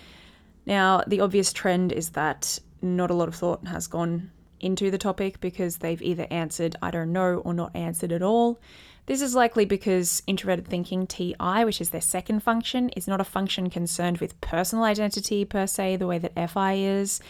Now, 0.66 1.02
the 1.06 1.20
obvious 1.20 1.52
trend 1.52 1.92
is 1.92 2.10
that 2.10 2.58
not 2.82 3.10
a 3.10 3.14
lot 3.14 3.28
of 3.28 3.34
thought 3.34 3.66
has 3.66 3.86
gone 3.86 4.30
into 4.60 4.90
the 4.90 4.98
topic 4.98 5.40
because 5.40 5.78
they've 5.78 6.02
either 6.02 6.26
answered 6.30 6.76
I 6.82 6.90
don't 6.90 7.12
know 7.12 7.36
or 7.44 7.54
not 7.54 7.74
answered 7.74 8.12
at 8.12 8.22
all. 8.22 8.60
This 9.06 9.22
is 9.22 9.34
likely 9.34 9.64
because 9.64 10.22
introverted 10.26 10.68
thinking, 10.68 11.06
TI, 11.06 11.64
which 11.64 11.80
is 11.80 11.90
their 11.90 12.00
second 12.00 12.44
function, 12.44 12.90
is 12.90 13.08
not 13.08 13.20
a 13.20 13.24
function 13.24 13.68
concerned 13.68 14.18
with 14.18 14.40
personal 14.40 14.84
identity 14.84 15.44
per 15.44 15.66
se, 15.66 15.96
the 15.96 16.06
way 16.06 16.18
that 16.18 16.50
FI 16.50 16.74
is. 16.74 17.20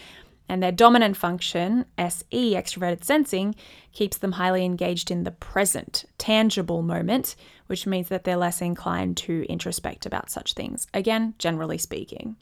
And 0.47 0.61
their 0.61 0.71
dominant 0.71 1.17
function, 1.17 1.85
SE, 1.97 2.53
extroverted 2.53 3.03
sensing, 3.03 3.55
keeps 3.93 4.17
them 4.17 4.33
highly 4.33 4.65
engaged 4.65 5.09
in 5.09 5.23
the 5.23 5.31
present, 5.31 6.05
tangible 6.17 6.81
moment, 6.81 7.35
which 7.67 7.87
means 7.87 8.09
that 8.09 8.25
they're 8.25 8.35
less 8.35 8.61
inclined 8.61 9.17
to 9.17 9.45
introspect 9.49 10.05
about 10.05 10.29
such 10.29 10.53
things. 10.53 10.87
Again, 10.93 11.35
generally 11.39 11.77
speaking. 11.77 12.35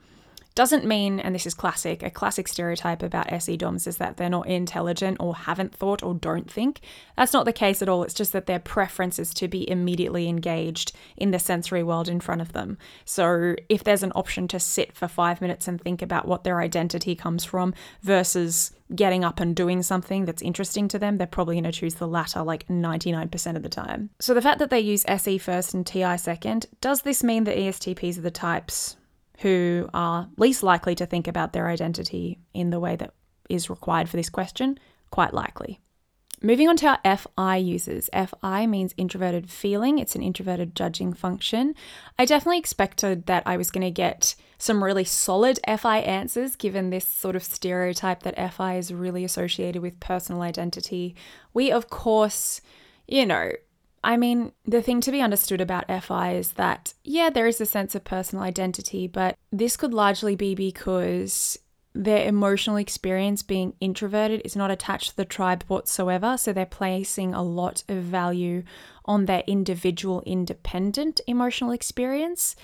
Doesn't 0.56 0.86
mean, 0.86 1.20
and 1.20 1.34
this 1.34 1.46
is 1.46 1.54
classic, 1.54 2.04
a 2.04 2.10
classic 2.10 2.48
stereotype 2.48 3.02
about 3.02 3.32
SE 3.32 3.56
DOMs 3.56 3.88
is 3.88 3.98
that 3.98 4.18
they're 4.18 4.30
not 4.30 4.48
intelligent 4.48 5.18
or 5.20 5.36
haven't 5.36 5.74
thought 5.74 6.04
or 6.04 6.14
don't 6.14 6.52
think. 6.52 6.82
That's 7.16 7.34
not 7.34 7.46
the 7.46 7.54
case 7.54 7.82
at 7.82 7.88
all. 7.88 8.04
It's 8.04 8.14
just 8.14 8.34
that 8.34 8.46
their 8.46 8.60
preference 8.60 9.20
is 9.20 9.34
to 9.36 9.48
be 9.48 9.70
immediately 9.70 10.28
engaged 10.28 10.92
in 11.16 11.32
the 11.32 11.40
sensory 11.40 11.84
world 11.84 12.10
in 12.10 12.20
front 12.20 12.42
of 12.42 12.54
them. 12.54 12.78
So 13.06 13.56
if 13.70 13.84
there's 13.84 14.04
an 14.04 14.12
option 14.16 14.48
to 14.50 14.60
sit 14.60 14.96
for 14.96 15.08
five 15.08 15.40
minutes 15.40 15.68
and 15.68 15.80
think 15.80 16.02
about 16.02 16.28
what 16.28 16.44
their 16.44 16.60
identity 16.60 17.16
comes 17.16 17.46
from 17.46 17.74
versus 18.02 18.72
getting 18.94 19.24
up 19.24 19.40
and 19.40 19.56
doing 19.56 19.84
something 19.84 20.26
that's 20.26 20.42
interesting 20.42 20.88
to 20.90 21.00
them, 21.00 21.18
they're 21.18 21.28
probably 21.28 21.56
going 21.56 21.64
to 21.64 21.72
choose 21.72 21.96
the 21.96 22.08
latter 22.08 22.42
like 22.42 22.68
99% 22.68 23.56
of 23.56 23.64
the 23.64 23.70
time. 23.70 24.10
So 24.20 24.34
the 24.34 24.42
fact 24.42 24.60
that 24.60 24.72
they 24.72 24.80
use 24.80 25.06
SE 25.08 25.38
first 25.38 25.74
and 25.74 25.86
TI 25.86 26.18
second, 26.18 26.66
does 26.82 27.04
this 27.04 27.24
mean 27.24 27.44
that 27.46 27.58
ESTPs 27.58 28.18
are 28.18 28.22
the 28.22 28.32
types 28.32 28.98
who 29.40 29.90
are 29.94 30.30
least 30.38 30.64
likely 30.64 30.96
to 30.96 31.06
think 31.06 31.28
about 31.28 31.54
their 31.54 31.68
identity 31.68 32.40
in 32.54 32.70
the 32.70 32.80
way 32.80 32.96
that 32.96 33.14
is 33.50 33.70
required 33.70 34.10
for 34.10 34.18
this 34.18 34.30
question? 34.30 34.80
Quite 35.12 35.34
likely. 35.34 35.80
Moving 36.42 36.70
on 36.70 36.78
to 36.78 36.88
our 37.04 37.18
FI 37.18 37.58
users. 37.58 38.10
FI 38.14 38.66
means 38.66 38.94
introverted 38.96 39.50
feeling, 39.50 40.00
it's 40.00 40.16
an 40.16 40.24
introverted 40.24 40.74
judging 40.74 41.12
function. 41.12 41.76
I 42.18 42.24
definitely 42.24 42.60
expected 42.60 43.26
that 43.26 43.44
I 43.46 43.58
was 43.58 43.72
going 43.72 43.86
to 43.86 43.92
get 43.92 44.36
some 44.58 44.82
really 44.82 45.04
solid 45.04 45.60
FI 45.68 46.00
answers 46.00 46.56
given 46.56 46.90
this 46.90 47.06
sort 47.06 47.36
of 47.36 47.44
stereotype 47.44 48.24
that 48.24 48.54
FI 48.54 48.78
is 48.78 48.94
really 48.94 49.26
associated 49.26 49.82
with 49.82 50.00
personal 50.00 50.42
identity. 50.42 51.14
We, 51.54 51.72
of 51.72 51.90
course, 51.90 52.62
you 53.06 53.26
know, 53.26 53.52
I 54.04 54.18
mean, 54.18 54.54
the 54.66 54.82
thing 54.82 55.02
to 55.02 55.12
be 55.12 55.22
understood 55.22 55.62
about 55.62 55.90
FI 56.04 56.34
is 56.34 56.54
that, 56.54 56.94
yeah, 57.04 57.30
there 57.30 57.48
is 57.48 57.60
a 57.60 57.66
sense 57.66 57.96
of 57.96 58.04
personal 58.04 58.44
identity, 58.44 59.08
but 59.08 59.36
this 59.52 59.76
could 59.76 59.94
largely 59.94 60.36
be 60.36 60.56
because 60.56 61.58
their 61.94 62.28
emotional 62.28 62.78
experience 62.78 63.42
being 63.42 63.74
introverted 63.82 64.42
is 64.46 64.56
not 64.56 64.72
attached 64.72 65.12
to 65.12 65.18
the 65.18 65.26
tribe 65.26 65.64
whatsoever. 65.68 66.38
So 66.38 66.54
they're 66.54 66.66
placing 66.66 67.34
a 67.34 67.44
lot 67.44 67.84
of 67.90 68.04
value 68.04 68.64
on 69.06 69.26
their 69.26 69.44
individual, 69.48 70.22
independent 70.26 71.20
emotional 71.28 71.72
experience. 71.72 72.56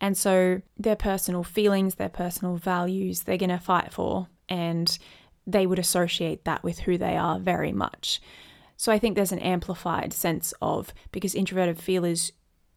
And 0.00 0.16
so 0.16 0.62
their 0.78 0.96
personal 0.96 1.44
feelings, 1.44 1.96
their 1.96 2.08
personal 2.08 2.56
values, 2.56 3.22
they're 3.22 3.36
going 3.36 3.50
to 3.50 3.58
fight 3.58 3.92
for. 3.92 4.28
And 4.48 4.98
they 5.46 5.66
would 5.66 5.78
associate 5.78 6.44
that 6.44 6.64
with 6.64 6.80
who 6.80 6.96
they 6.96 7.16
are 7.16 7.38
very 7.38 7.72
much. 7.72 8.20
So 8.80 8.90
I 8.90 8.98
think 8.98 9.14
there's 9.14 9.30
an 9.30 9.40
amplified 9.40 10.14
sense 10.14 10.54
of 10.62 10.94
because 11.12 11.34
introverted 11.34 11.78
feelers 11.78 12.32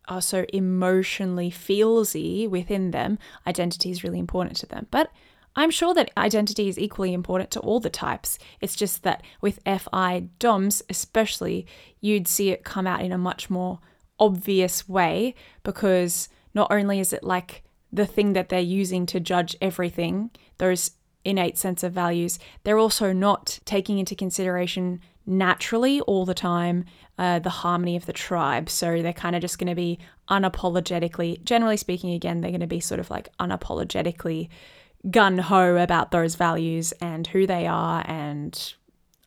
are 0.09 0.21
so 0.21 0.45
emotionally 0.51 1.49
feelsy 1.49 2.45
within 2.45 2.91
them, 2.91 3.17
identity 3.47 3.89
is 3.89 4.03
really 4.03 4.19
important 4.19 4.57
to 4.57 4.65
them. 4.65 4.87
But 4.91 5.09
I'm 5.55 5.71
sure 5.71 5.93
that 5.93 6.11
identity 6.17 6.67
is 6.67 6.77
equally 6.77 7.13
important 7.13 7.51
to 7.51 7.61
all 7.61 7.79
the 7.79 7.89
types. 7.89 8.37
It's 8.59 8.75
just 8.75 9.03
that 9.03 9.23
with 9.39 9.61
FI 9.65 10.27
DOMs, 10.39 10.81
especially, 10.89 11.65
you'd 12.01 12.27
see 12.27 12.49
it 12.49 12.65
come 12.65 12.85
out 12.85 13.01
in 13.01 13.13
a 13.13 13.17
much 13.17 13.49
more 13.49 13.79
obvious 14.19 14.89
way 14.89 15.35
because 15.63 16.27
not 16.53 16.69
only 16.69 16.99
is 16.99 17.13
it 17.13 17.23
like 17.23 17.63
the 17.93 18.05
thing 18.05 18.33
that 18.33 18.49
they're 18.49 18.59
using 18.59 19.05
to 19.05 19.21
judge 19.21 19.55
everything, 19.61 20.31
those 20.57 20.91
innate 21.23 21.57
sense 21.57 21.81
of 21.81 21.93
values, 21.93 22.39
they're 22.63 22.77
also 22.77 23.13
not 23.13 23.61
taking 23.63 23.99
into 23.99 24.15
consideration 24.15 24.99
naturally 25.25 26.01
all 26.01 26.25
the 26.25 26.33
time 26.33 26.85
uh, 27.17 27.39
the 27.39 27.49
harmony 27.49 27.95
of 27.95 28.05
the 28.05 28.13
tribe. 28.13 28.69
So 28.69 29.01
they're 29.01 29.13
kind 29.13 29.35
of 29.35 29.41
just 29.41 29.59
going 29.59 29.69
to 29.69 29.75
be 29.75 29.99
unapologetically, 30.29 31.43
generally 31.43 31.77
speaking, 31.77 32.13
again, 32.13 32.41
they're 32.41 32.51
going 32.51 32.61
to 32.61 32.67
be 32.67 32.79
sort 32.79 32.99
of 32.99 33.09
like 33.09 33.29
unapologetically 33.39 34.49
gun 35.11 35.37
ho 35.37 35.75
about 35.77 36.11
those 36.11 36.35
values 36.35 36.91
and 36.93 37.27
who 37.27 37.45
they 37.45 37.67
are. 37.67 38.03
And 38.07 38.73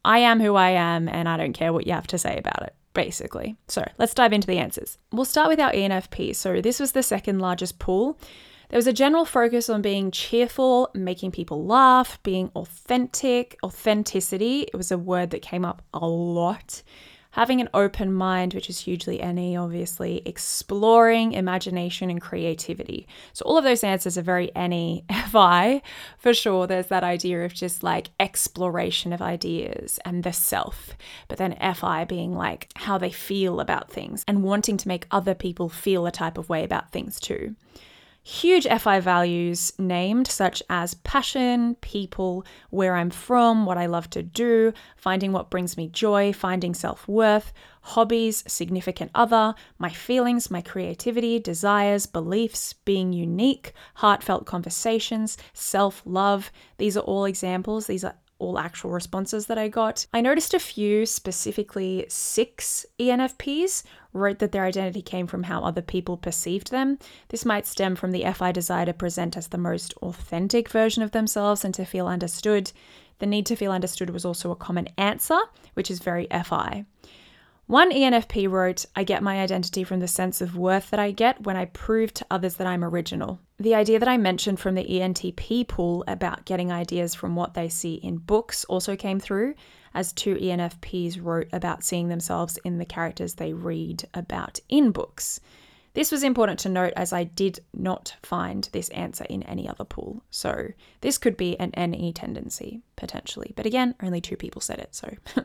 I 0.04 0.18
am 0.18 0.40
who 0.40 0.54
I 0.54 0.70
am, 0.70 1.08
and 1.08 1.28
I 1.28 1.36
don't 1.36 1.52
care 1.52 1.72
what 1.72 1.86
you 1.86 1.92
have 1.92 2.06
to 2.08 2.18
say 2.18 2.38
about 2.38 2.62
it, 2.62 2.74
basically. 2.94 3.56
So 3.68 3.86
let's 3.98 4.14
dive 4.14 4.32
into 4.32 4.46
the 4.46 4.58
answers. 4.58 4.98
We'll 5.12 5.24
start 5.24 5.48
with 5.48 5.60
our 5.60 5.72
ENFP. 5.72 6.34
So 6.34 6.60
this 6.60 6.80
was 6.80 6.92
the 6.92 7.02
second 7.02 7.40
largest 7.40 7.78
pool. 7.78 8.18
There 8.68 8.78
was 8.78 8.87
a 8.87 8.92
general 8.92 9.25
focus 9.25 9.68
on 9.68 9.82
being 9.82 10.11
cheerful, 10.11 10.90
making 10.94 11.30
people 11.32 11.64
laugh, 11.64 12.20
being 12.23 12.50
authentic. 12.56 13.56
Authenticity, 13.62 14.62
it 14.62 14.75
was 14.75 14.90
a 14.90 14.99
word 14.99 15.30
that 15.30 15.42
came 15.42 15.64
up 15.64 15.82
a 15.94 16.06
lot 16.06 16.82
having 17.37 17.61
an 17.61 17.68
open 17.75 18.11
mind, 18.11 18.54
which 18.54 18.70
is 18.70 18.80
hugely 18.80 19.18
NE, 19.18 19.58
obviously, 19.58 20.23
exploring 20.25 21.32
imagination 21.32 22.08
and 22.08 22.18
creativity. 22.18 23.06
So, 23.35 23.44
all 23.44 23.58
of 23.58 23.64
those 23.64 23.85
answers 23.85 24.16
are 24.16 24.23
very 24.23 24.50
NE 24.56 25.04
FI 25.30 25.82
for 26.18 26.32
sure. 26.32 26.66
There's 26.66 26.87
that 26.87 27.04
idea 27.04 27.44
of 27.44 27.52
just 27.52 27.82
like 27.82 28.08
exploration 28.18 29.12
of 29.12 29.20
ideas 29.20 29.99
and 30.04 30.25
the 30.25 30.32
self, 30.32 30.96
but 31.28 31.37
then 31.37 31.58
FI 31.75 32.06
being 32.06 32.35
like 32.35 32.73
how 32.75 32.96
they 32.96 33.11
feel 33.11 33.61
about 33.61 33.92
things 33.92 34.25
and 34.26 34.42
wanting 34.42 34.78
to 34.78 34.88
make 34.88 35.06
other 35.11 35.35
people 35.35 35.68
feel 35.68 36.06
a 36.06 36.11
type 36.11 36.38
of 36.38 36.49
way 36.49 36.64
about 36.64 36.90
things 36.90 37.20
too 37.20 37.54
huge 38.26 38.66
FI 38.66 38.99
values 38.99 39.73
named, 39.78 40.26
such 40.26 40.61
as 40.68 40.95
passion, 40.95 41.76
people, 41.76 42.45
where 42.71 42.97
I'm 42.97 43.11
from, 43.11 43.64
what 43.64 43.78
I 43.78 43.87
love 43.87 44.11
to 44.11 44.23
do, 44.23 44.73
finding 44.97 45.30
what 45.30 45.49
brings 45.49 45.76
me 45.76 45.87
joy, 45.87 46.33
finding 46.33 46.75
self 46.75 47.06
worth, 47.06 47.52
hobbies, 47.83 48.42
significant 48.49 49.12
other, 49.14 49.54
my 49.78 49.90
feelings, 49.90 50.50
my 50.50 50.61
creativity, 50.61 51.38
desires, 51.38 52.06
beliefs, 52.06 52.73
being 52.73 53.12
unique, 53.12 53.73
heartfelt 53.95 54.45
conversations, 54.45 55.38
self 55.52 56.02
love. 56.04 56.50
These 56.78 56.97
are 56.97 57.04
all 57.04 57.26
examples. 57.26 57.87
These 57.87 58.02
are 58.02 58.16
all 58.38 58.59
actual 58.59 58.90
responses 58.90 59.47
that 59.47 59.56
I 59.56 59.68
got. 59.68 60.06
I 60.12 60.21
noticed 60.21 60.52
a 60.52 60.59
few, 60.59 61.06
specifically 61.06 62.06
six 62.09 62.85
ENFPs, 62.99 63.83
wrote 64.16 64.38
that 64.40 64.52
their 64.52 64.64
identity 64.64 65.02
came 65.02 65.26
from 65.26 65.44
how 65.44 65.62
other 65.62 65.82
people 65.82 66.16
perceived 66.16 66.70
them. 66.70 66.99
This 67.28 67.44
might 67.44 67.66
stem 67.66 67.94
from 67.94 68.12
the 68.12 68.25
FI 68.32 68.52
desire 68.52 68.87
to 68.87 68.92
present 68.92 69.37
as 69.37 69.49
the 69.49 69.58
most 69.58 69.94
authentic 70.02 70.68
version 70.68 71.02
of 71.02 71.12
themselves 71.12 71.64
and 71.64 71.75
to 71.75 71.85
feel 71.85 72.06
understood. 72.06 72.73
The 73.18 73.26
need 73.26 73.46
to 73.46 73.56
feel 73.56 73.73
understood 73.73 74.11
was 74.11 74.25
also 74.25 74.50
a 74.50 74.56
common 74.56 74.88
answer, 74.99 75.38
which 75.75 75.90
is 75.90 76.00
very 76.00 76.26
FI. 76.26 76.85
One 77.66 77.90
ENFP 77.90 78.49
wrote, 78.49 78.87
I 78.94 79.02
get 79.02 79.23
my 79.23 79.40
identity 79.40 79.82
from 79.82 80.00
the 80.00 80.06
sense 80.06 80.40
of 80.40 80.56
worth 80.56 80.90
that 80.90 81.00
I 81.00 81.11
get 81.11 81.42
when 81.42 81.56
I 81.56 81.64
prove 81.64 82.14
to 82.14 82.26
others 82.30 82.56
that 82.56 82.66
I'm 82.66 82.85
original. 82.85 83.40
The 83.58 83.75
idea 83.75 83.98
that 83.98 84.08
I 84.08 84.18
mentioned 84.18 84.60
from 84.60 84.75
the 84.75 84.84
ENTP 84.84 85.66
pool 85.66 86.04
about 86.06 86.44
getting 86.44 86.70
ideas 86.70 87.14
from 87.14 87.34
what 87.36 87.54
they 87.54 87.70
see 87.70 87.94
in 87.94 88.18
books 88.18 88.64
also 88.66 88.96
came 88.96 89.18
through, 89.18 89.54
as 89.94 90.12
two 90.12 90.34
ENFPs 90.34 91.18
wrote 91.22 91.48
about 91.54 91.82
seeing 91.82 92.08
themselves 92.08 92.58
in 92.64 92.76
the 92.76 92.84
characters 92.84 93.34
they 93.34 93.54
read 93.54 94.06
about 94.12 94.60
in 94.68 94.90
books. 94.90 95.40
This 95.94 96.12
was 96.12 96.22
important 96.22 96.58
to 96.60 96.68
note 96.68 96.92
as 96.94 97.14
I 97.14 97.25
did 97.25 97.60
not 97.72 98.14
find 98.22 98.68
this 98.72 98.90
answer 98.90 99.25
in 99.30 99.42
any 99.44 99.66
other 99.66 99.84
pool. 99.84 100.22
So 100.30 100.68
this 101.00 101.16
could 101.16 101.38
be 101.38 101.58
an 101.58 101.72
NE 101.75 102.12
tendency, 102.12 102.82
potentially. 102.96 103.54
But 103.56 103.64
again, 103.64 103.94
only 104.02 104.20
two 104.20 104.36
people 104.36 104.60
said 104.60 104.80
it, 104.80 104.94
so. 104.94 105.10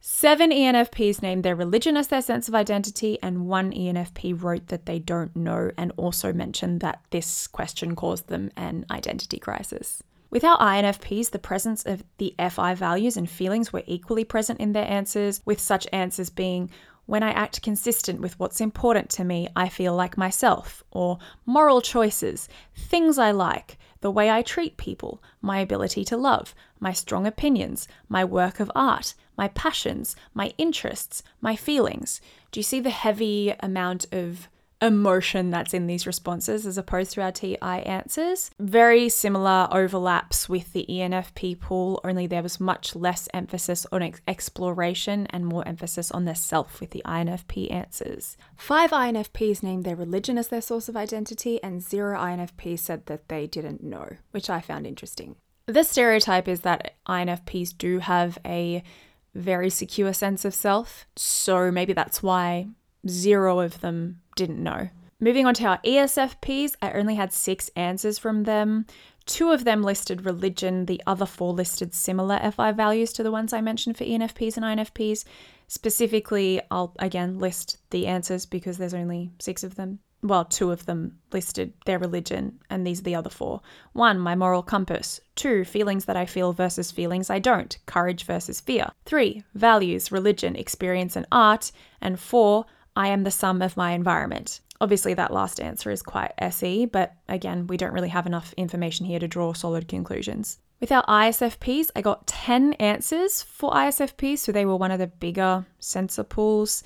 Seven 0.00 0.50
ENFPs 0.50 1.22
named 1.22 1.42
their 1.42 1.56
religion 1.56 1.96
as 1.96 2.08
their 2.08 2.22
sense 2.22 2.48
of 2.48 2.54
identity, 2.54 3.18
and 3.22 3.48
one 3.48 3.72
ENFP 3.72 4.40
wrote 4.40 4.68
that 4.68 4.86
they 4.86 4.98
don't 4.98 5.34
know 5.34 5.72
and 5.76 5.92
also 5.96 6.32
mentioned 6.32 6.80
that 6.80 7.02
this 7.10 7.46
question 7.48 7.96
caused 7.96 8.28
them 8.28 8.50
an 8.56 8.86
identity 8.90 9.38
crisis. 9.38 10.02
With 10.30 10.44
our 10.44 10.58
INFPs, 10.58 11.30
the 11.30 11.38
presence 11.38 11.84
of 11.84 12.04
the 12.18 12.34
FI 12.38 12.74
values 12.74 13.16
and 13.16 13.28
feelings 13.28 13.72
were 13.72 13.82
equally 13.86 14.24
present 14.24 14.60
in 14.60 14.72
their 14.72 14.88
answers, 14.88 15.40
with 15.44 15.58
such 15.60 15.88
answers 15.92 16.30
being 16.30 16.70
when 17.06 17.22
I 17.22 17.30
act 17.30 17.62
consistent 17.62 18.20
with 18.20 18.38
what's 18.38 18.60
important 18.60 19.08
to 19.10 19.24
me, 19.24 19.48
I 19.56 19.70
feel 19.70 19.96
like 19.96 20.18
myself, 20.18 20.84
or 20.90 21.18
moral 21.46 21.80
choices, 21.80 22.50
things 22.76 23.18
I 23.18 23.30
like, 23.30 23.78
the 24.00 24.10
way 24.10 24.30
I 24.30 24.42
treat 24.42 24.76
people, 24.76 25.22
my 25.40 25.58
ability 25.60 26.04
to 26.06 26.16
love, 26.16 26.54
my 26.78 26.92
strong 26.92 27.26
opinions, 27.26 27.88
my 28.08 28.24
work 28.24 28.60
of 28.60 28.70
art, 28.74 29.14
my 29.36 29.48
passions, 29.48 30.14
my 30.34 30.52
interests, 30.58 31.22
my 31.40 31.56
feelings. 31.56 32.20
Do 32.52 32.60
you 32.60 32.64
see 32.64 32.80
the 32.80 32.90
heavy 32.90 33.54
amount 33.60 34.06
of 34.12 34.48
emotion 34.80 35.50
that's 35.50 35.74
in 35.74 35.86
these 35.86 36.06
responses 36.06 36.66
as 36.66 36.78
opposed 36.78 37.12
to 37.12 37.22
our 37.22 37.32
TI 37.32 37.56
answers. 37.62 38.50
Very 38.58 39.08
similar 39.08 39.68
overlaps 39.70 40.48
with 40.48 40.72
the 40.72 40.86
ENFP 40.88 41.58
pool, 41.60 42.00
only 42.04 42.26
there 42.26 42.42
was 42.42 42.60
much 42.60 42.94
less 42.94 43.28
emphasis 43.34 43.86
on 43.90 44.02
ex- 44.02 44.20
exploration 44.28 45.26
and 45.30 45.46
more 45.46 45.66
emphasis 45.66 46.10
on 46.10 46.24
the 46.24 46.34
self 46.34 46.80
with 46.80 46.90
the 46.90 47.02
INFP 47.04 47.72
answers. 47.72 48.36
Five 48.56 48.90
INFPs 48.90 49.62
named 49.62 49.84
their 49.84 49.96
religion 49.96 50.38
as 50.38 50.48
their 50.48 50.60
source 50.60 50.88
of 50.88 50.96
identity, 50.96 51.62
and 51.62 51.82
zero 51.82 52.18
INFPs 52.18 52.80
said 52.80 53.06
that 53.06 53.28
they 53.28 53.46
didn't 53.46 53.82
know, 53.82 54.08
which 54.30 54.48
I 54.48 54.60
found 54.60 54.86
interesting. 54.86 55.36
The 55.66 55.84
stereotype 55.84 56.48
is 56.48 56.60
that 56.60 56.94
INFPs 57.06 57.76
do 57.76 57.98
have 57.98 58.38
a 58.46 58.82
very 59.34 59.70
secure 59.70 60.12
sense 60.12 60.44
of 60.44 60.54
self. 60.54 61.06
So 61.16 61.70
maybe 61.70 61.92
that's 61.92 62.22
why 62.22 62.68
zero 63.08 63.60
of 63.60 63.80
them 63.80 64.20
didn't 64.36 64.62
know. 64.62 64.88
Moving 65.20 65.46
on 65.46 65.54
to 65.54 65.64
our 65.64 65.78
ESFPs, 65.78 66.76
I 66.80 66.92
only 66.92 67.16
had 67.16 67.32
six 67.32 67.70
answers 67.74 68.18
from 68.18 68.44
them. 68.44 68.86
Two 69.26 69.50
of 69.50 69.64
them 69.64 69.82
listed 69.82 70.24
religion, 70.24 70.86
the 70.86 71.02
other 71.06 71.26
four 71.26 71.52
listed 71.52 71.92
similar 71.92 72.38
FI 72.52 72.72
values 72.72 73.12
to 73.14 73.22
the 73.22 73.32
ones 73.32 73.52
I 73.52 73.60
mentioned 73.60 73.98
for 73.98 74.04
ENFPs 74.04 74.56
and 74.56 74.64
INFPs. 74.64 75.24
Specifically, 75.66 76.62
I'll 76.70 76.94
again 76.98 77.38
list 77.38 77.78
the 77.90 78.06
answers 78.06 78.46
because 78.46 78.78
there's 78.78 78.94
only 78.94 79.32
six 79.38 79.64
of 79.64 79.74
them. 79.74 79.98
Well, 80.22 80.44
two 80.44 80.72
of 80.72 80.86
them 80.86 81.18
listed 81.32 81.74
their 81.84 81.98
religion, 81.98 82.58
and 82.70 82.86
these 82.86 83.00
are 83.00 83.04
the 83.04 83.14
other 83.14 83.30
four. 83.30 83.60
One, 83.92 84.18
my 84.18 84.34
moral 84.34 84.62
compass. 84.62 85.20
Two, 85.36 85.64
feelings 85.64 86.06
that 86.06 86.16
I 86.16 86.26
feel 86.26 86.52
versus 86.52 86.90
feelings 86.90 87.30
I 87.30 87.38
don't. 87.38 87.76
Courage 87.86 88.24
versus 88.24 88.60
fear. 88.60 88.88
Three, 89.04 89.44
values, 89.54 90.10
religion, 90.10 90.56
experience, 90.56 91.14
and 91.14 91.26
art. 91.30 91.70
And 92.00 92.18
four, 92.18 92.64
I 92.98 93.08
am 93.08 93.22
the 93.22 93.30
sum 93.30 93.62
of 93.62 93.76
my 93.76 93.92
environment. 93.92 94.60
Obviously, 94.80 95.14
that 95.14 95.32
last 95.32 95.60
answer 95.60 95.88
is 95.92 96.02
quite 96.02 96.32
SE, 96.38 96.86
but 96.86 97.14
again, 97.28 97.68
we 97.68 97.76
don't 97.76 97.92
really 97.92 98.08
have 98.08 98.26
enough 98.26 98.52
information 98.56 99.06
here 99.06 99.20
to 99.20 99.28
draw 99.28 99.52
solid 99.52 99.86
conclusions. 99.86 100.58
With 100.80 100.90
our 100.90 101.04
ISFPs, 101.06 101.90
I 101.94 102.02
got 102.02 102.26
10 102.26 102.72
answers 102.74 103.40
for 103.40 103.70
ISFPs, 103.70 104.38
so 104.38 104.50
they 104.50 104.64
were 104.64 104.74
one 104.74 104.90
of 104.90 104.98
the 104.98 105.06
bigger 105.06 105.64
sensor 105.78 106.24
pools, 106.24 106.82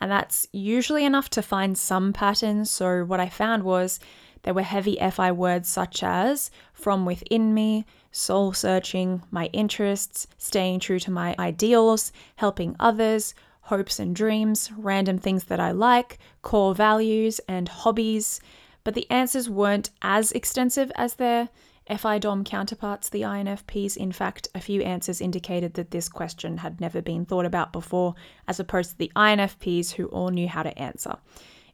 and 0.00 0.10
that's 0.10 0.48
usually 0.50 1.04
enough 1.04 1.30
to 1.30 1.42
find 1.42 1.78
some 1.78 2.12
patterns. 2.12 2.68
So, 2.68 3.04
what 3.04 3.20
I 3.20 3.28
found 3.28 3.62
was 3.62 4.00
there 4.42 4.54
were 4.54 4.62
heavy 4.62 4.98
FI 5.12 5.30
words 5.30 5.68
such 5.68 6.02
as 6.02 6.50
from 6.72 7.06
within 7.06 7.54
me, 7.54 7.86
soul 8.10 8.52
searching, 8.52 9.22
my 9.30 9.46
interests, 9.52 10.26
staying 10.38 10.80
true 10.80 10.98
to 10.98 11.12
my 11.12 11.36
ideals, 11.38 12.10
helping 12.34 12.74
others, 12.80 13.32
hopes 13.62 13.98
and 13.98 14.14
dreams, 14.14 14.70
random 14.76 15.18
things 15.18 15.44
that 15.44 15.60
I 15.60 15.70
like, 15.70 16.18
core 16.42 16.74
values, 16.74 17.40
and 17.48 17.68
hobbies. 17.68 18.40
But 18.84 18.94
the 18.94 19.10
answers 19.10 19.48
weren't 19.48 19.90
as 20.02 20.32
extensive 20.32 20.90
as 20.96 21.14
their 21.14 21.48
FIDOM 21.88 22.44
counterparts, 22.44 23.08
the 23.08 23.22
INFPs. 23.22 23.96
In 23.96 24.12
fact, 24.12 24.48
a 24.54 24.60
few 24.60 24.82
answers 24.82 25.20
indicated 25.20 25.74
that 25.74 25.90
this 25.90 26.08
question 26.08 26.58
had 26.58 26.80
never 26.80 27.02
been 27.02 27.24
thought 27.24 27.44
about 27.44 27.72
before, 27.72 28.14
as 28.48 28.60
opposed 28.60 28.90
to 28.92 28.98
the 28.98 29.12
INFPs 29.16 29.92
who 29.92 30.06
all 30.06 30.30
knew 30.30 30.48
how 30.48 30.62
to 30.62 30.78
answer. 30.78 31.16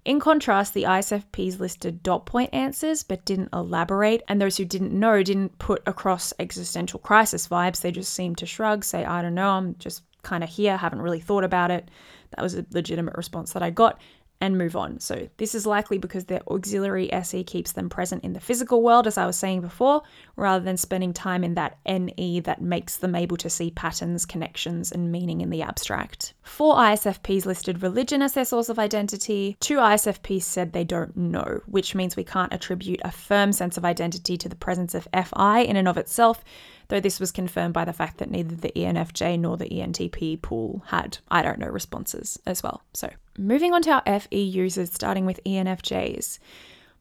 In 0.05 0.21
contrast, 0.21 0.73
the 0.73 0.85
ISFPs 0.85 1.59
listed 1.59 2.03
dot 2.03 2.25
point 2.25 2.51
answers 2.55 3.03
but 3.03 3.25
didn't 3.25 3.51
elaborate, 3.53 4.23
and 4.29 4.41
those 4.41 4.57
who 4.57 4.65
didn't 4.65 4.99
know 4.99 5.23
didn't 5.23 5.59
put 5.59 5.83
across 5.87 6.33
existential 6.39 7.01
crisis 7.01 7.47
vibes. 7.49 7.83
They 7.83 7.91
just 7.91 8.15
seemed 8.15 8.39
to 8.39 8.47
shrug, 8.47 8.85
say, 8.85 9.05
I 9.05 9.21
don't 9.21 9.35
know, 9.35 9.51
I'm 9.51 9.77
just 9.79 10.03
kind 10.29 10.45
of 10.45 10.51
here, 10.51 10.77
haven't 10.77 11.01
really 11.01 11.21
thought 11.21 11.45
about 11.45 11.71
it. 11.71 11.91
That 12.37 12.43
was 12.43 12.55
a 12.55 12.67
legitimate 12.73 13.17
response 13.17 13.55
that 13.55 13.63
I 13.63 13.71
got 13.71 14.01
and 14.41 14.57
move 14.57 14.77
on. 14.77 15.01
So, 15.01 15.29
this 15.37 15.55
is 15.55 15.67
likely 15.67 15.99
because 15.99 16.27
their 16.27 16.43
auxiliary 16.49 17.13
SE 17.13 17.43
keeps 17.45 17.73
them 17.73 17.89
present 17.89 18.25
in 18.25 18.33
the 18.33 18.41
physical 18.41 18.83
world, 18.83 19.07
as 19.07 19.19
I 19.19 19.27
was 19.27 19.37
saying 19.37 19.61
before, 19.61 20.03
rather 20.37 20.65
than 20.65 20.77
spending 20.77 21.13
time 21.13 21.45
in 21.45 21.55
that 21.55 21.79
NE 21.87 22.41
that 22.41 22.63
makes 22.63 22.97
them 22.97 23.15
able 23.15 23.37
to 23.39 23.51
see 23.51 23.71
patterns, 23.71 24.25
connections, 24.25 24.93
and 24.93 25.11
meaning 25.11 25.41
in 25.41 25.51
the 25.51 25.63
abstract. 25.63 26.35
Four 26.43 26.77
ISFPs 26.77 27.47
listed 27.47 27.83
religion 27.83 28.23
as 28.23 28.35
their 28.35 28.45
source 28.45 28.69
of 28.69 28.79
identity. 28.79 29.57
Two 29.61 29.79
ISFPs 29.79 30.43
said 30.43 30.73
they 30.73 30.85
don't 30.85 31.17
know, 31.17 31.61
which 31.67 31.95
means 31.95 32.17
we 32.17 32.25
can't 32.25 32.53
attribute 32.53 33.01
a 33.05 33.11
firm 33.11 33.53
sense 33.53 33.77
of 33.77 33.85
identity 33.85 34.37
to 34.37 34.49
the 34.49 34.57
presence 34.57 34.95
of 34.95 35.09
FI 35.13 35.61
in 35.61 35.77
and 35.77 35.89
of 35.89 35.97
itself 35.97 36.45
though 36.89 37.01
this 37.01 37.21
was 37.21 37.31
confirmed 37.31 37.75
by 37.75 37.85
the 37.85 37.93
fact 37.93 38.19
that 38.19 38.31
neither 38.31 38.55
the 38.55 38.73
ENFJ 38.75 39.39
nor 39.39 39.57
the 39.57 39.69
ENTP 39.69 40.41
pool 40.43 40.83
had 40.87 41.19
I 41.31 41.43
don't 41.43 41.59
know 41.59 41.69
responses 41.69 42.39
as 42.47 42.63
well. 42.63 42.83
So, 42.95 43.11
moving 43.39 43.73
on 43.73 43.83
to 43.83 43.93
our 43.93 44.21
FE 44.21 44.43
users, 44.43 44.93
starting 44.93 45.27
with 45.27 45.41
ENFJs. 45.45 46.39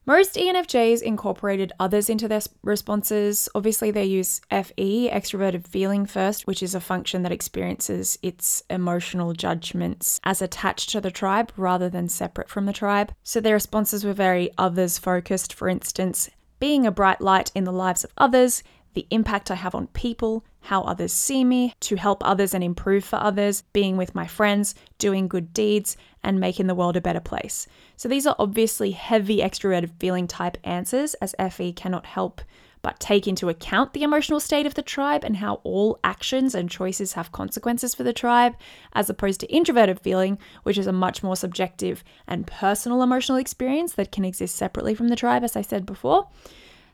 Most 0.08 0.36
ENFJs 0.36 1.02
incorporated 1.02 1.74
others 1.78 2.08
into 2.08 2.28
their 2.28 2.40
responses. 2.62 3.46
Obviously, 3.54 3.90
they 3.90 4.06
use 4.06 4.40
FE, 4.50 5.10
extroverted 5.10 5.66
feeling 5.66 6.06
first, 6.06 6.46
which 6.46 6.62
is 6.62 6.74
a 6.74 6.80
function 6.80 7.24
that 7.24 7.32
experiences 7.32 8.18
its 8.22 8.62
emotional 8.70 9.34
judgments 9.34 10.18
as 10.24 10.40
attached 10.40 10.88
to 10.90 11.02
the 11.02 11.10
tribe 11.10 11.52
rather 11.58 11.90
than 11.90 12.08
separate 12.08 12.48
from 12.48 12.64
the 12.64 12.72
tribe. 12.72 13.12
So 13.22 13.38
their 13.38 13.52
responses 13.52 14.02
were 14.02 14.14
very 14.14 14.48
others 14.56 14.96
focused. 14.96 15.52
For 15.52 15.68
instance, 15.68 16.30
being 16.58 16.86
a 16.86 16.90
bright 16.90 17.20
light 17.20 17.52
in 17.54 17.64
the 17.64 17.72
lives 17.72 18.02
of 18.02 18.12
others, 18.16 18.62
the 18.94 19.06
impact 19.10 19.50
I 19.50 19.54
have 19.54 19.74
on 19.74 19.86
people, 19.88 20.44
how 20.60 20.82
others 20.82 21.12
see 21.12 21.44
me, 21.44 21.74
to 21.80 21.96
help 21.96 22.22
others 22.24 22.54
and 22.54 22.64
improve 22.64 23.04
for 23.04 23.16
others, 23.16 23.62
being 23.72 23.96
with 23.96 24.14
my 24.14 24.26
friends, 24.26 24.74
doing 24.98 25.28
good 25.28 25.52
deeds, 25.52 25.96
and 26.22 26.40
making 26.40 26.66
the 26.66 26.74
world 26.74 26.96
a 26.96 27.00
better 27.00 27.20
place. 27.20 27.66
So 27.96 28.08
these 28.08 28.26
are 28.26 28.36
obviously 28.38 28.90
heavy 28.90 29.38
extroverted 29.38 29.90
feeling 30.00 30.26
type 30.26 30.58
answers, 30.64 31.14
as 31.14 31.34
FE 31.50 31.72
cannot 31.72 32.06
help 32.06 32.40
but 32.82 33.00
take 33.00 33.26
into 33.26 33.48
account 33.48 33.92
the 33.92 34.02
emotional 34.02 34.40
state 34.40 34.66
of 34.66 34.74
the 34.74 34.82
tribe 34.82 35.24
and 35.24 35.36
how 35.36 35.54
all 35.64 35.98
actions 36.04 36.54
and 36.54 36.70
choices 36.70 37.14
have 37.14 37.32
consequences 37.32 37.94
for 37.94 38.02
the 38.02 38.12
tribe, 38.12 38.54
as 38.92 39.10
opposed 39.10 39.40
to 39.40 39.52
introverted 39.52 40.00
feeling, 40.00 40.38
which 40.62 40.78
is 40.78 40.86
a 40.86 40.92
much 40.92 41.22
more 41.22 41.36
subjective 41.36 42.04
and 42.26 42.46
personal 42.46 43.02
emotional 43.02 43.38
experience 43.38 43.94
that 43.94 44.12
can 44.12 44.24
exist 44.24 44.54
separately 44.54 44.94
from 44.94 45.08
the 45.08 45.16
tribe, 45.16 45.44
as 45.44 45.56
I 45.56 45.62
said 45.62 45.86
before. 45.86 46.28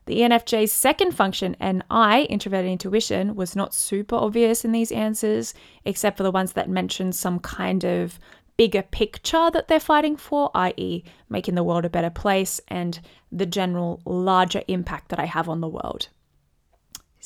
The 0.07 0.19
ENFJ's 0.19 0.71
second 0.71 1.13
function, 1.13 1.57
NI, 1.61 2.25
introverted 2.29 2.71
intuition, 2.71 3.35
was 3.35 3.57
not 3.57 3.73
super 3.73 4.17
obvious 4.17 4.65
in 4.65 4.73
these 4.73 4.93
answers, 4.93 5.55
except 5.85 6.19
for 6.19 6.23
the 6.23 6.31
ones 6.31 6.53
that 6.53 6.69
mentioned 6.69 7.15
some 7.15 7.39
kind 7.39 7.85
of 7.85 8.19
bigger 8.57 8.83
picture 8.83 9.51
that 9.51 9.69
they're 9.69 9.81
fighting 9.81 10.17
for, 10.17 10.51
i.e., 10.55 11.03
making 11.29 11.55
the 11.55 11.65
world 11.65 11.85
a 11.85 11.91
better 11.91 12.11
place 12.11 12.61
and 12.69 13.01
the 13.33 13.47
general 13.47 14.01
larger 14.05 14.63
impact 14.69 15.09
that 15.09 15.19
I 15.19 15.25
have 15.25 15.49
on 15.49 15.61
the 15.61 15.69
world. 15.69 16.09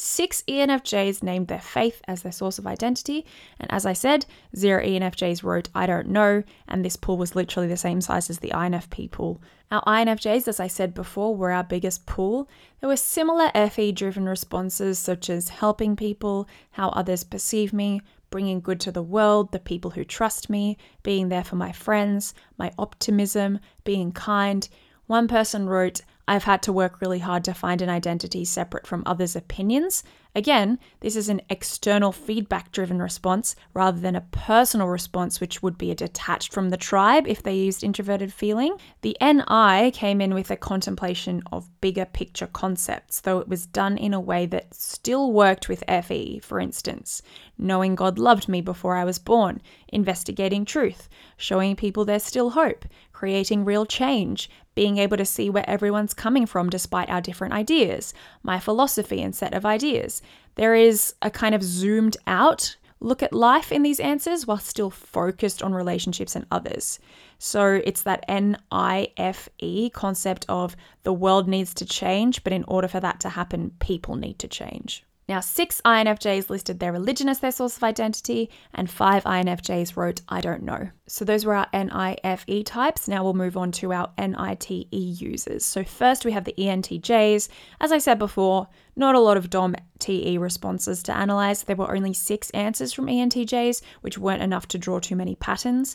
Six 0.00 0.44
ENFJs 0.46 1.24
named 1.24 1.48
their 1.48 1.60
faith 1.60 2.02
as 2.06 2.22
their 2.22 2.30
source 2.30 2.56
of 2.60 2.68
identity, 2.68 3.26
and 3.58 3.68
as 3.72 3.84
I 3.84 3.94
said, 3.94 4.26
zero 4.54 4.80
ENFJs 4.80 5.42
wrote 5.42 5.70
I 5.74 5.86
don't 5.86 6.06
know, 6.06 6.44
and 6.68 6.84
this 6.84 6.94
pool 6.94 7.16
was 7.16 7.34
literally 7.34 7.66
the 7.66 7.76
same 7.76 8.00
size 8.00 8.30
as 8.30 8.38
the 8.38 8.50
INFP 8.50 9.10
pool. 9.10 9.42
Our 9.72 9.82
INFJs, 9.82 10.46
as 10.46 10.60
I 10.60 10.68
said 10.68 10.94
before, 10.94 11.34
were 11.34 11.50
our 11.50 11.64
biggest 11.64 12.06
pool. 12.06 12.48
There 12.78 12.88
were 12.88 12.96
similar 12.96 13.50
FE 13.70 13.90
driven 13.90 14.28
responses 14.28 15.00
such 15.00 15.28
as 15.28 15.48
helping 15.48 15.96
people, 15.96 16.48
how 16.70 16.90
others 16.90 17.24
perceive 17.24 17.72
me, 17.72 18.00
bringing 18.30 18.60
good 18.60 18.78
to 18.82 18.92
the 18.92 19.02
world, 19.02 19.50
the 19.50 19.58
people 19.58 19.90
who 19.90 20.04
trust 20.04 20.48
me, 20.48 20.78
being 21.02 21.28
there 21.28 21.42
for 21.42 21.56
my 21.56 21.72
friends, 21.72 22.34
my 22.56 22.70
optimism, 22.78 23.58
being 23.82 24.12
kind. 24.12 24.68
One 25.08 25.26
person 25.26 25.68
wrote, 25.68 26.02
I've 26.28 26.44
had 26.44 26.60
to 26.64 26.74
work 26.74 27.00
really 27.00 27.20
hard 27.20 27.42
to 27.44 27.54
find 27.54 27.80
an 27.80 27.88
identity 27.88 28.44
separate 28.44 28.86
from 28.86 29.02
others' 29.06 29.34
opinions. 29.34 30.04
Again, 30.34 30.78
this 31.00 31.16
is 31.16 31.30
an 31.30 31.40
external 31.48 32.12
feedback 32.12 32.70
driven 32.70 33.00
response 33.00 33.56
rather 33.72 33.98
than 33.98 34.14
a 34.14 34.20
personal 34.30 34.88
response, 34.88 35.40
which 35.40 35.62
would 35.62 35.78
be 35.78 35.94
detached 35.94 36.52
from 36.52 36.68
the 36.68 36.76
tribe 36.76 37.26
if 37.26 37.42
they 37.42 37.54
used 37.54 37.82
introverted 37.82 38.30
feeling. 38.30 38.76
The 39.00 39.16
NI 39.22 39.90
came 39.90 40.20
in 40.20 40.34
with 40.34 40.50
a 40.50 40.56
contemplation 40.56 41.42
of 41.50 41.70
bigger 41.80 42.04
picture 42.04 42.46
concepts, 42.46 43.22
though 43.22 43.38
it 43.38 43.48
was 43.48 43.64
done 43.64 43.96
in 43.96 44.12
a 44.12 44.20
way 44.20 44.44
that 44.46 44.74
still 44.74 45.32
worked 45.32 45.68
with 45.68 45.82
FE, 45.88 46.40
for 46.40 46.60
instance, 46.60 47.22
knowing 47.56 47.94
God 47.94 48.18
loved 48.18 48.50
me 48.50 48.60
before 48.60 48.96
I 48.96 49.04
was 49.04 49.18
born, 49.18 49.62
investigating 49.88 50.66
truth, 50.66 51.08
showing 51.38 51.74
people 51.74 52.04
there's 52.04 52.22
still 52.22 52.50
hope, 52.50 52.84
creating 53.12 53.64
real 53.64 53.86
change, 53.86 54.50
being 54.78 54.98
able 54.98 55.16
to 55.16 55.24
see 55.24 55.50
where 55.50 55.68
everyone's 55.68 56.14
coming 56.14 56.46
from 56.46 56.70
despite 56.70 57.10
our 57.10 57.20
different 57.20 57.52
ideas, 57.52 58.14
my 58.44 58.60
philosophy 58.60 59.20
and 59.20 59.34
set 59.34 59.52
of 59.52 59.66
ideas. 59.66 60.22
There 60.54 60.76
is 60.76 61.16
a 61.20 61.32
kind 61.32 61.52
of 61.52 61.64
zoomed 61.64 62.16
out 62.28 62.76
look 63.00 63.20
at 63.20 63.32
life 63.32 63.72
in 63.72 63.82
these 63.82 63.98
answers 63.98 64.46
while 64.46 64.58
still 64.58 64.90
focused 64.90 65.64
on 65.64 65.72
relationships 65.72 66.36
and 66.36 66.46
others. 66.52 67.00
So 67.40 67.80
it's 67.84 68.02
that 68.02 68.24
NIFE 68.28 69.48
concept 69.94 70.46
of 70.48 70.76
the 71.02 71.12
world 71.12 71.48
needs 71.48 71.74
to 71.74 71.84
change, 71.84 72.44
but 72.44 72.52
in 72.52 72.62
order 72.68 72.86
for 72.86 73.00
that 73.00 73.18
to 73.18 73.30
happen, 73.30 73.72
people 73.80 74.14
need 74.14 74.38
to 74.38 74.46
change. 74.46 75.04
Now, 75.28 75.40
six 75.40 75.82
INFJs 75.84 76.48
listed 76.48 76.80
their 76.80 76.90
religion 76.90 77.28
as 77.28 77.40
their 77.40 77.52
source 77.52 77.76
of 77.76 77.82
identity, 77.82 78.48
and 78.72 78.90
five 78.90 79.24
INFJs 79.24 79.94
wrote, 79.94 80.22
I 80.26 80.40
don't 80.40 80.62
know. 80.62 80.88
So, 81.06 81.24
those 81.26 81.44
were 81.44 81.54
our 81.54 81.68
NIFE 81.74 82.64
types. 82.64 83.08
Now, 83.08 83.22
we'll 83.22 83.34
move 83.34 83.56
on 83.56 83.70
to 83.72 83.92
our 83.92 84.10
NITE 84.16 84.88
users. 84.90 85.66
So, 85.66 85.84
first 85.84 86.24
we 86.24 86.32
have 86.32 86.44
the 86.44 86.54
ENTJs. 86.56 87.48
As 87.78 87.92
I 87.92 87.98
said 87.98 88.18
before, 88.18 88.68
not 88.96 89.14
a 89.14 89.20
lot 89.20 89.36
of 89.36 89.50
DOM 89.50 89.76
TE 89.98 90.38
responses 90.38 91.02
to 91.02 91.14
analyze. 91.14 91.62
There 91.62 91.76
were 91.76 91.94
only 91.94 92.14
six 92.14 92.48
answers 92.50 92.94
from 92.94 93.06
ENTJs, 93.06 93.82
which 94.00 94.16
weren't 94.16 94.42
enough 94.42 94.66
to 94.68 94.78
draw 94.78 94.98
too 94.98 95.16
many 95.16 95.34
patterns. 95.34 95.94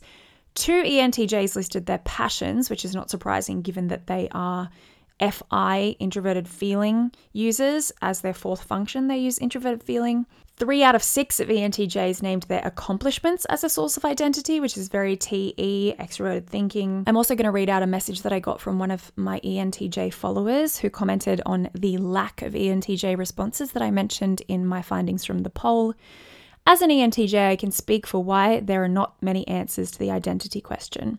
Two 0.54 0.84
ENTJs 0.84 1.56
listed 1.56 1.88
their 1.88 1.98
passions, 2.00 2.70
which 2.70 2.86
is 2.86 2.94
not 2.94 3.10
surprising 3.10 3.64
given 3.64 3.88
that 3.88 4.06
they 4.06 4.30
are 4.32 4.70
FI, 5.20 5.96
introverted 6.00 6.48
feeling 6.48 7.12
users, 7.32 7.92
as 8.02 8.22
their 8.22 8.34
fourth 8.34 8.64
function. 8.64 9.08
They 9.08 9.18
use 9.18 9.40
introverted 9.40 9.84
feeling. 9.84 10.26
Three 10.56 10.84
out 10.84 10.94
of 10.94 11.02
six 11.02 11.40
of 11.40 11.48
ENTJs 11.48 12.22
named 12.22 12.44
their 12.44 12.62
accomplishments 12.64 13.46
as 13.46 13.64
a 13.64 13.70
source 13.70 13.98
of 13.98 14.06
identity, 14.06 14.60
which 14.60 14.78
is 14.78 14.88
very 14.88 15.18
TE, 15.18 15.96
extroverted 16.00 16.46
thinking. 16.46 17.04
I'm 17.08 17.18
also 17.18 17.36
going 17.36 17.46
to 17.46 17.52
read 17.52 17.70
out 17.70 17.82
a 17.82 17.88
message 17.88 18.22
that 18.22 18.32
I 18.32 18.40
got 18.40 18.62
from 18.62 18.78
one 18.78 18.92
of 18.92 19.12
my 19.16 19.40
ENTJ 19.40 20.14
followers 20.14 20.78
who 20.78 20.92
commented 20.92 21.42
on 21.46 21.70
the 21.74 21.98
lack 21.98 22.44
of 22.44 22.54
ENTJ 22.54 23.18
responses 23.18 23.72
that 23.72 23.82
I 23.82 23.90
mentioned 23.90 24.44
in 24.48 24.66
my 24.66 24.84
findings 24.84 25.26
from 25.26 25.40
the 25.40 25.50
poll. 25.50 25.96
As 26.68 26.82
an 26.82 26.92
ENTJ, 26.92 27.50
I 27.50 27.56
can 27.56 27.72
speak 27.72 28.06
for 28.06 28.24
why 28.24 28.60
there 28.60 28.84
are 28.84 28.88
not 28.88 29.22
many 29.22 29.48
answers 29.48 29.90
to 29.92 30.00
the 30.00 30.12
identity 30.12 30.62
question. 30.62 31.18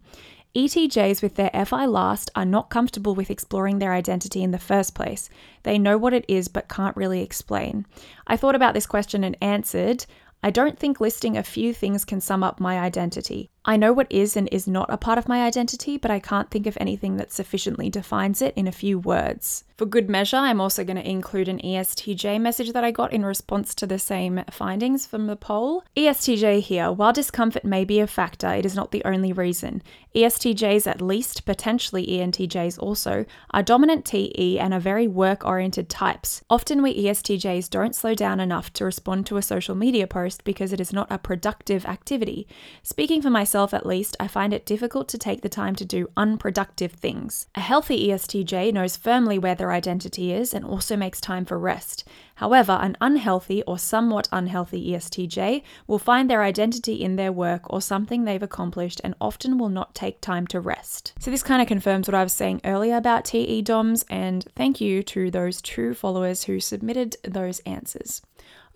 ETJs 0.57 1.21
with 1.21 1.35
their 1.35 1.51
FI 1.65 1.85
last 1.87 2.31
are 2.37 2.45
not 2.45 2.71
comfortable 2.71 3.17
with 3.17 3.29
exploring 3.29 3.81
their 3.81 3.93
identity 3.93 4.41
in 4.41 4.53
the 4.53 4.59
first 4.59 4.95
place. 4.95 5.29
They 5.65 5.81
know 5.81 5.99
what 5.99 6.15
it 6.15 6.25
is 6.29 6.47
but 6.47 6.69
can't 6.69 6.97
really 6.97 7.23
explain. 7.23 7.87
I 8.29 8.37
thought 8.37 8.55
about 8.55 8.73
this 8.73 8.87
question 8.87 9.25
and 9.25 9.37
answered 9.41 10.07
I 10.45 10.51
don't 10.51 10.79
think 10.79 11.01
listing 11.01 11.37
a 11.37 11.43
few 11.43 11.73
things 11.75 12.05
can 12.05 12.21
sum 12.21 12.45
up 12.45 12.61
my 12.61 12.79
identity. 12.79 13.51
I 13.67 13.79
know 13.79 13.95
what 13.95 14.13
is 14.13 14.37
and 14.37 14.47
is 14.53 14.69
not 14.69 14.93
a 14.93 14.99
part 14.99 15.17
of 15.17 15.27
my 15.27 15.43
identity, 15.43 15.97
but 15.97 16.11
I 16.11 16.19
can't 16.19 16.51
think 16.51 16.67
of 16.67 16.77
anything 16.79 17.17
that 17.17 17.33
sufficiently 17.33 17.89
defines 17.89 18.43
it 18.43 18.53
in 18.57 18.67
a 18.67 18.73
few 18.73 18.99
words. 18.99 19.65
For 19.79 19.87
good 19.87 20.09
measure, 20.09 20.37
I'm 20.37 20.61
also 20.61 20.85
going 20.85 20.99
to 20.99 21.11
include 21.11 21.49
an 21.49 21.59
ESTJ 21.59 22.41
message 22.41 22.73
that 22.73 22.85
I 22.85 22.91
got 22.91 23.13
in 23.13 23.25
response 23.25 23.75
to 23.77 23.87
the 23.87 23.99
same 23.99 24.45
findings 24.51 25.07
from 25.07 25.27
the 25.27 25.35
poll. 25.35 25.83
ESTJ 25.97 26.61
here, 26.61 26.93
while 26.93 27.13
discomfort 27.13 27.65
may 27.65 27.85
be 27.85 28.01
a 28.01 28.07
factor, 28.07 28.49
it 28.49 28.67
is 28.67 28.77
not 28.77 28.93
the 28.93 29.05
only 29.05 29.33
reason. 29.33 29.83
ESTJs, 30.15 30.87
at 30.87 31.01
least, 31.01 31.45
potentially 31.45 32.07
ENTJs 32.07 32.79
also, 32.79 33.25
are 33.51 33.63
dominant 33.65 34.05
TE 34.05 34.61
and 34.61 34.75
are 34.75 34.79
very 34.79 35.09
work 35.09 35.45
oriented 35.45 35.89
types. 35.89 36.43
Often 36.49 36.83
we 36.83 37.07
ESTJs 37.07 37.69
don't 37.71 37.97
slow 37.97 38.15
down 38.15 38.39
enough 38.39 38.73
to 38.75 38.85
respond 38.85 39.27
to 39.27 39.39
a 39.39 39.43
social 39.43 39.75
media 39.75 40.07
post 40.07 40.45
because 40.45 40.73
it 40.73 40.81
is 40.81 40.93
not 40.93 41.11
a 41.11 41.19
productive 41.19 41.85
activity. 41.87 42.47
Speaking 42.83 43.23
for 43.23 43.31
myself, 43.31 43.54
myself 43.55 43.73
at 43.73 43.87
least, 43.87 44.17
I 44.19 44.27
find 44.27 44.53
it 44.53 44.67
difficult 44.67 45.07
to 45.11 45.17
take 45.17 45.43
the 45.43 45.49
time 45.49 45.77
to 45.77 45.85
do 45.85 46.11
unproductive 46.17 46.91
things. 46.91 47.47
A 47.55 47.61
healthy 47.61 48.09
ESTJ 48.09 48.73
knows 48.73 48.97
firmly 48.97 49.39
where 49.39 49.55
their 49.55 49.71
identity 49.71 50.33
is 50.33 50.53
and 50.53 50.65
also 50.65 50.97
makes 50.97 51.21
time 51.21 51.45
for 51.45 51.57
rest. 51.57 52.03
However, 52.35 52.73
an 52.83 52.97
unhealthy 53.01 53.63
or 53.63 53.79
somewhat 53.79 54.29
unhealthy 54.33 54.91
ESTJ 54.91 55.63
will 55.87 56.01
find 56.01 56.29
their 56.29 56.43
identity 56.43 56.95
in 56.95 57.15
their 57.15 57.31
work 57.31 57.73
or 57.73 57.81
something 57.81 58.25
they've 58.25 58.43
accomplished 58.43 59.01
and 59.05 59.15
often 59.21 59.57
will 59.57 59.69
not 59.69 59.95
take 59.95 60.21
time 60.21 60.49
to 60.49 60.59
rest. 60.59 61.13
So, 61.21 61.31
this 61.31 61.45
kind 61.45 61.63
of 61.63 61.69
confirms 61.69 62.09
what 62.09 62.17
I 62.17 62.25
was 62.25 62.33
saying 62.33 62.61
earlier 62.65 62.97
about 62.97 63.25
TE 63.25 63.63
DOMs, 63.63 64.05
and 64.11 64.45
thank 64.57 64.81
you 64.81 65.05
to 65.05 65.31
those 65.31 65.63
two 65.63 65.95
followers 65.95 66.43
who 66.45 66.59
submitted 66.59 67.19
those 67.23 67.61
answers. 67.61 68.21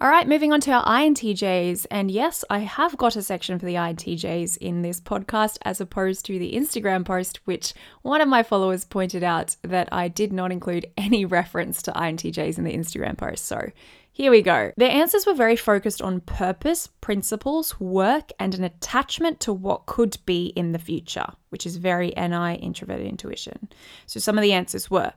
All 0.01 0.09
right, 0.09 0.29
moving 0.29 0.53
on 0.53 0.61
to 0.61 0.71
our 0.71 0.85
INTJs. 0.85 1.87
And 1.91 2.09
yes, 2.09 2.45
I 2.49 2.61
have 2.61 2.97
got 2.97 3.17
a 3.17 3.23
section 3.23 3.59
for 3.59 3.67
the 3.67 3.75
INTJs 3.75 4.57
in 4.59 4.83
this 4.83 5.01
podcast 5.01 5.59
as 5.63 5.81
opposed 5.81 6.25
to 6.27 6.39
the 6.39 6.53
Instagram 6.53 7.05
post, 7.05 7.41
which 7.47 7.75
one 8.03 8.21
of 8.21 8.29
my 8.29 8.45
followers 8.45 8.85
pointed 8.85 9.25
out 9.25 9.57
that 9.63 9.89
I 9.91 10.07
did 10.07 10.33
not 10.33 10.53
include 10.53 10.87
any 10.97 11.25
reference 11.25 11.83
to 11.83 11.91
INTJs 11.91 12.59
in 12.59 12.63
the 12.63 12.77
Instagram 12.77 13.19
post. 13.19 13.47
So 13.47 13.73
here 14.13 14.31
we 14.31 14.41
go. 14.41 14.71
Their 14.77 14.93
answers 14.93 15.27
were 15.27 15.35
very 15.35 15.57
focused 15.57 16.01
on 16.01 16.21
purpose, 16.21 16.87
principles, 17.01 17.81
work, 17.81 18.31
and 18.39 18.55
an 18.55 18.63
attachment 18.63 19.41
to 19.41 19.53
what 19.53 19.87
could 19.87 20.17
be 20.25 20.53
in 20.55 20.71
the 20.71 20.79
future, 20.79 21.27
which 21.49 21.67
is 21.67 21.77
very 21.77 22.13
NI 22.17 22.55
introverted 22.55 23.09
intuition. 23.09 23.69
So 24.07 24.21
some 24.21 24.39
of 24.39 24.43
the 24.43 24.53
answers 24.53 24.89
were 24.89 25.13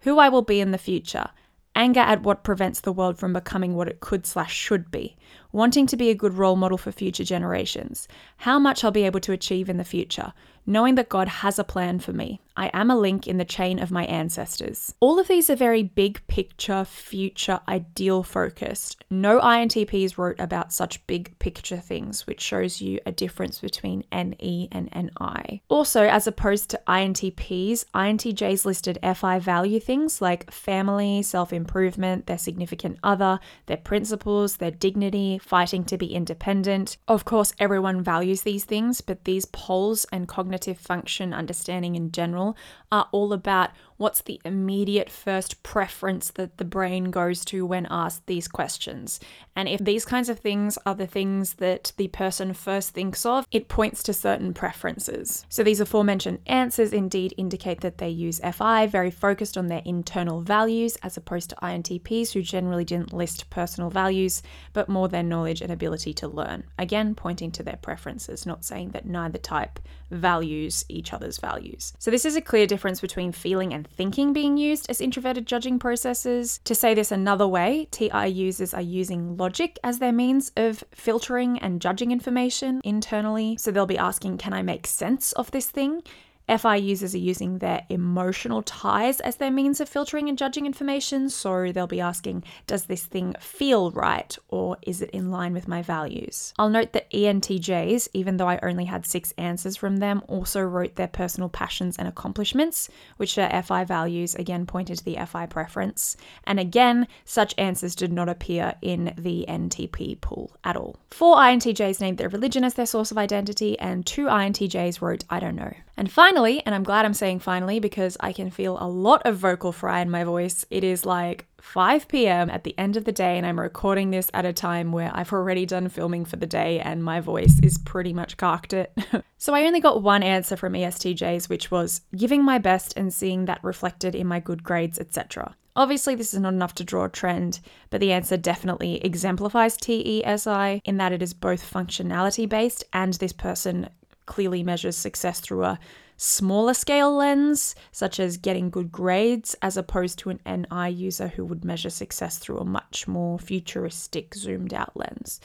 who 0.00 0.18
I 0.18 0.30
will 0.30 0.42
be 0.42 0.60
in 0.60 0.70
the 0.70 0.78
future 0.78 1.28
anger 1.74 2.00
at 2.00 2.22
what 2.22 2.44
prevents 2.44 2.80
the 2.80 2.92
world 2.92 3.18
from 3.18 3.32
becoming 3.32 3.74
what 3.74 3.88
it 3.88 4.00
could 4.00 4.26
slash 4.26 4.54
should 4.54 4.90
be, 4.90 5.16
wanting 5.52 5.86
to 5.86 5.96
be 5.96 6.10
a 6.10 6.14
good 6.14 6.34
role 6.34 6.56
model 6.56 6.78
for 6.78 6.90
future 6.90 7.24
generations, 7.24 8.08
how 8.38 8.58
much 8.58 8.82
I'll 8.82 8.90
be 8.90 9.06
able 9.06 9.20
to 9.20 9.32
achieve 9.32 9.68
in 9.68 9.76
the 9.76 9.84
future, 9.84 10.32
knowing 10.66 10.94
that 10.94 11.08
God 11.08 11.28
has 11.28 11.58
a 11.58 11.64
plan 11.64 11.98
for 11.98 12.12
me. 12.12 12.40
I 12.56 12.70
am 12.74 12.90
a 12.90 12.98
link 12.98 13.26
in 13.26 13.38
the 13.38 13.44
chain 13.44 13.78
of 13.78 13.90
my 13.90 14.04
ancestors. 14.04 14.94
All 15.00 15.18
of 15.18 15.26
these 15.26 15.48
are 15.48 15.56
very 15.56 15.82
big 15.82 16.24
picture, 16.26 16.84
future, 16.84 17.60
ideal 17.66 18.22
focused. 18.22 19.02
No 19.10 19.40
INTPs 19.40 20.18
wrote 20.18 20.38
about 20.38 20.72
such 20.72 21.04
big 21.06 21.38
picture 21.38 21.78
things, 21.78 22.26
which 22.26 22.42
shows 22.42 22.80
you 22.80 23.00
a 23.06 23.12
difference 23.12 23.60
between 23.60 24.04
NE 24.12 24.68
and 24.70 24.90
NI. 24.94 25.62
Also, 25.68 26.02
as 26.02 26.26
opposed 26.26 26.68
to 26.70 26.80
INTPs, 26.86 27.86
INTJs 27.94 28.64
listed 28.66 28.98
FI 29.02 29.38
value 29.38 29.80
things 29.80 30.20
like 30.20 30.50
family, 30.50 31.22
self 31.22 31.52
improvement, 31.52 32.26
their 32.26 32.38
significant 32.38 32.98
other, 33.02 33.40
their 33.66 33.78
principles, 33.78 34.58
their 34.58 34.70
dignity, 34.70 35.38
fighting 35.42 35.84
to 35.84 35.98
be 35.98 36.14
independent. 36.14 36.96
Of 37.08 37.24
course, 37.24 37.52
everyone 37.58 38.00
values 38.00 38.42
these 38.42 38.64
things, 38.64 39.00
but 39.00 39.24
these 39.24 39.44
polls 39.46 40.06
and 40.12 40.28
cognitive 40.28 40.78
function 40.78 41.34
understanding 41.34 41.96
in 41.96 42.12
general 42.12 42.56
are 42.92 43.08
all 43.10 43.32
about 43.32 43.70
what's 43.96 44.22
the 44.22 44.40
immediate 44.44 45.08
first 45.08 45.62
preference 45.62 46.30
that 46.32 46.58
the 46.58 46.64
brain 46.64 47.04
goes 47.04 47.44
to 47.44 47.64
when 47.64 47.86
asked 47.88 48.26
these 48.26 48.48
questions. 48.48 49.20
And 49.54 49.68
if 49.68 49.84
these 49.84 50.04
kinds 50.04 50.28
of 50.28 50.40
things 50.40 50.76
are 50.84 50.94
the 50.94 51.06
things 51.06 51.54
that 51.54 51.92
the 51.96 52.08
person 52.08 52.52
first 52.52 52.90
thinks 52.90 53.24
of, 53.24 53.46
it 53.50 53.68
points 53.68 54.02
to 54.04 54.12
certain 54.12 54.54
preferences. 54.54 55.46
So 55.48 55.62
these 55.62 55.80
aforementioned 55.80 56.40
answers 56.46 56.92
indeed 56.92 57.34
indicate 57.36 57.80
that 57.82 57.98
they 57.98 58.08
use 58.08 58.40
FI, 58.40 58.86
very 58.86 59.10
focused 59.10 59.56
on 59.56 59.68
their 59.68 59.82
internal 59.84 60.40
values, 60.40 60.96
as 61.02 61.16
opposed 61.16 61.50
to 61.50 61.56
INTPs, 61.56 62.32
who 62.32 62.42
generally 62.42 62.84
didn't 62.84 63.12
list 63.12 63.50
personal 63.50 63.90
values, 63.90 64.42
but 64.72 64.88
more 64.88 65.08
their 65.08 65.22
knowledge 65.32 65.62
and 65.62 65.72
ability 65.72 66.12
to 66.14 66.28
learn. 66.28 66.64
Again, 66.78 67.14
pointing 67.14 67.50
to 67.52 67.62
their 67.62 67.78
preferences, 67.80 68.46
not 68.46 68.64
saying 68.64 68.90
that 68.90 69.06
neither 69.06 69.38
type 69.38 69.80
values 70.10 70.84
each 70.88 71.12
other's 71.12 71.38
values. 71.38 71.94
So 71.98 72.10
this 72.10 72.26
is 72.26 72.36
a 72.36 72.48
clear 72.50 72.66
difference 72.66 73.00
between 73.00 73.32
feeling 73.32 73.72
and 73.72 73.88
thinking 73.88 74.32
being 74.32 74.56
used 74.58 74.90
as 74.90 75.00
introverted 75.00 75.46
judging 75.46 75.78
processes. 75.78 76.60
To 76.64 76.74
say 76.74 76.92
this 76.94 77.10
another 77.10 77.48
way, 77.48 77.88
TI 77.90 78.26
users 78.28 78.74
are 78.74 78.82
using 79.00 79.36
logic 79.38 79.78
as 79.82 79.98
their 79.98 80.12
means 80.12 80.52
of 80.56 80.84
filtering 80.92 81.58
and 81.58 81.80
judging 81.80 82.12
information 82.12 82.80
internally. 82.84 83.56
So 83.58 83.70
they'll 83.70 83.86
be 83.86 83.98
asking, 83.98 84.38
can 84.38 84.52
I 84.52 84.62
make 84.62 84.86
sense 84.86 85.32
of 85.32 85.50
this 85.50 85.70
thing? 85.70 86.02
FI 86.48 86.76
users 86.76 87.14
are 87.14 87.18
using 87.18 87.58
their 87.58 87.84
emotional 87.88 88.62
ties 88.62 89.20
as 89.20 89.36
their 89.36 89.50
means 89.50 89.80
of 89.80 89.88
filtering 89.88 90.28
and 90.28 90.36
judging 90.36 90.66
information. 90.66 91.30
So 91.30 91.72
they'll 91.72 91.86
be 91.86 92.00
asking, 92.00 92.44
does 92.66 92.84
this 92.84 93.04
thing 93.04 93.34
feel 93.40 93.90
right 93.90 94.36
or 94.48 94.76
is 94.82 95.02
it 95.02 95.10
in 95.10 95.30
line 95.30 95.52
with 95.52 95.68
my 95.68 95.82
values? 95.82 96.52
I'll 96.58 96.68
note 96.68 96.92
that 96.92 97.10
ENTJs, 97.10 98.08
even 98.12 98.36
though 98.36 98.48
I 98.48 98.58
only 98.62 98.84
had 98.84 99.06
six 99.06 99.32
answers 99.38 99.76
from 99.76 99.98
them, 99.98 100.22
also 100.28 100.60
wrote 100.60 100.96
their 100.96 101.08
personal 101.08 101.48
passions 101.48 101.96
and 101.96 102.08
accomplishments, 102.08 102.88
which 103.16 103.38
are 103.38 103.62
FI 103.62 103.84
values, 103.84 104.34
again 104.34 104.66
pointed 104.66 104.98
to 104.98 105.04
the 105.04 105.18
FI 105.26 105.46
preference. 105.46 106.16
And 106.44 106.58
again, 106.58 107.06
such 107.24 107.54
answers 107.56 107.94
did 107.94 108.12
not 108.12 108.28
appear 108.28 108.74
in 108.82 109.14
the 109.16 109.46
NTP 109.48 110.20
pool 110.20 110.56
at 110.64 110.76
all. 110.76 110.96
Four 111.10 111.36
INTJs 111.36 112.00
named 112.00 112.18
their 112.18 112.28
religion 112.28 112.64
as 112.64 112.74
their 112.74 112.86
source 112.86 113.10
of 113.10 113.18
identity, 113.18 113.78
and 113.78 114.04
two 114.04 114.26
INTJs 114.26 115.00
wrote, 115.00 115.24
I 115.30 115.40
don't 115.40 115.56
know. 115.56 115.72
And 116.02 116.10
finally, 116.10 116.66
and 116.66 116.74
I'm 116.74 116.82
glad 116.82 117.04
I'm 117.04 117.14
saying 117.14 117.38
finally 117.38 117.78
because 117.78 118.16
I 118.18 118.32
can 118.32 118.50
feel 118.50 118.76
a 118.80 118.88
lot 118.88 119.22
of 119.24 119.36
vocal 119.36 119.70
fry 119.70 120.00
in 120.00 120.10
my 120.10 120.24
voice, 120.24 120.64
it 120.68 120.82
is 120.82 121.06
like 121.06 121.46
5 121.60 122.08
p.m. 122.08 122.50
at 122.50 122.64
the 122.64 122.76
end 122.76 122.96
of 122.96 123.04
the 123.04 123.12
day, 123.12 123.38
and 123.38 123.46
I'm 123.46 123.60
recording 123.60 124.10
this 124.10 124.28
at 124.34 124.44
a 124.44 124.52
time 124.52 124.90
where 124.90 125.12
I've 125.14 125.32
already 125.32 125.64
done 125.64 125.88
filming 125.88 126.24
for 126.24 126.34
the 126.34 126.44
day 126.44 126.80
and 126.80 127.04
my 127.04 127.20
voice 127.20 127.60
is 127.62 127.78
pretty 127.78 128.12
much 128.12 128.36
cocked 128.36 128.72
it. 128.72 128.92
so 129.38 129.54
I 129.54 129.62
only 129.62 129.78
got 129.78 130.02
one 130.02 130.24
answer 130.24 130.56
from 130.56 130.72
ESTJs, 130.72 131.48
which 131.48 131.70
was 131.70 132.00
giving 132.16 132.42
my 132.42 132.58
best 132.58 132.94
and 132.96 133.14
seeing 133.14 133.44
that 133.44 133.62
reflected 133.62 134.16
in 134.16 134.26
my 134.26 134.40
good 134.40 134.64
grades, 134.64 134.98
etc. 134.98 135.54
Obviously, 135.76 136.16
this 136.16 136.34
is 136.34 136.40
not 136.40 136.52
enough 136.52 136.74
to 136.74 136.84
draw 136.84 137.04
a 137.04 137.08
trend, 137.10 137.60
but 137.90 138.00
the 138.00 138.10
answer 138.10 138.36
definitely 138.36 138.96
exemplifies 139.04 139.78
TESI 139.78 140.80
in 140.84 140.96
that 140.96 141.12
it 141.12 141.22
is 141.22 141.32
both 141.32 141.72
functionality 141.72 142.48
based 142.48 142.82
and 142.92 143.14
this 143.14 143.32
person 143.32 143.88
clearly 144.26 144.62
measures 144.62 144.96
success 144.96 145.40
through 145.40 145.64
a 145.64 145.78
smaller 146.16 146.74
scale 146.74 147.14
lens, 147.14 147.74
such 147.90 148.20
as 148.20 148.36
getting 148.36 148.70
good 148.70 148.92
grades, 148.92 149.56
as 149.62 149.76
opposed 149.76 150.18
to 150.20 150.30
an 150.30 150.40
NI 150.46 150.90
user 150.90 151.28
who 151.28 151.44
would 151.44 151.64
measure 151.64 151.90
success 151.90 152.38
through 152.38 152.58
a 152.58 152.64
much 152.64 153.08
more 153.08 153.38
futuristic, 153.38 154.34
zoomed 154.34 154.72
out 154.72 154.96
lens. 154.96 155.40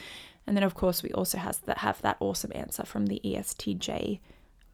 And 0.45 0.55
then, 0.55 0.63
of 0.63 0.75
course, 0.75 1.03
we 1.03 1.11
also 1.11 1.37
has 1.37 1.57
that, 1.59 1.79
have 1.79 2.01
that 2.03 2.17
awesome 2.19 2.51
answer 2.53 2.85
from 2.85 3.07
the 3.07 3.19
ESTJ 3.23 4.19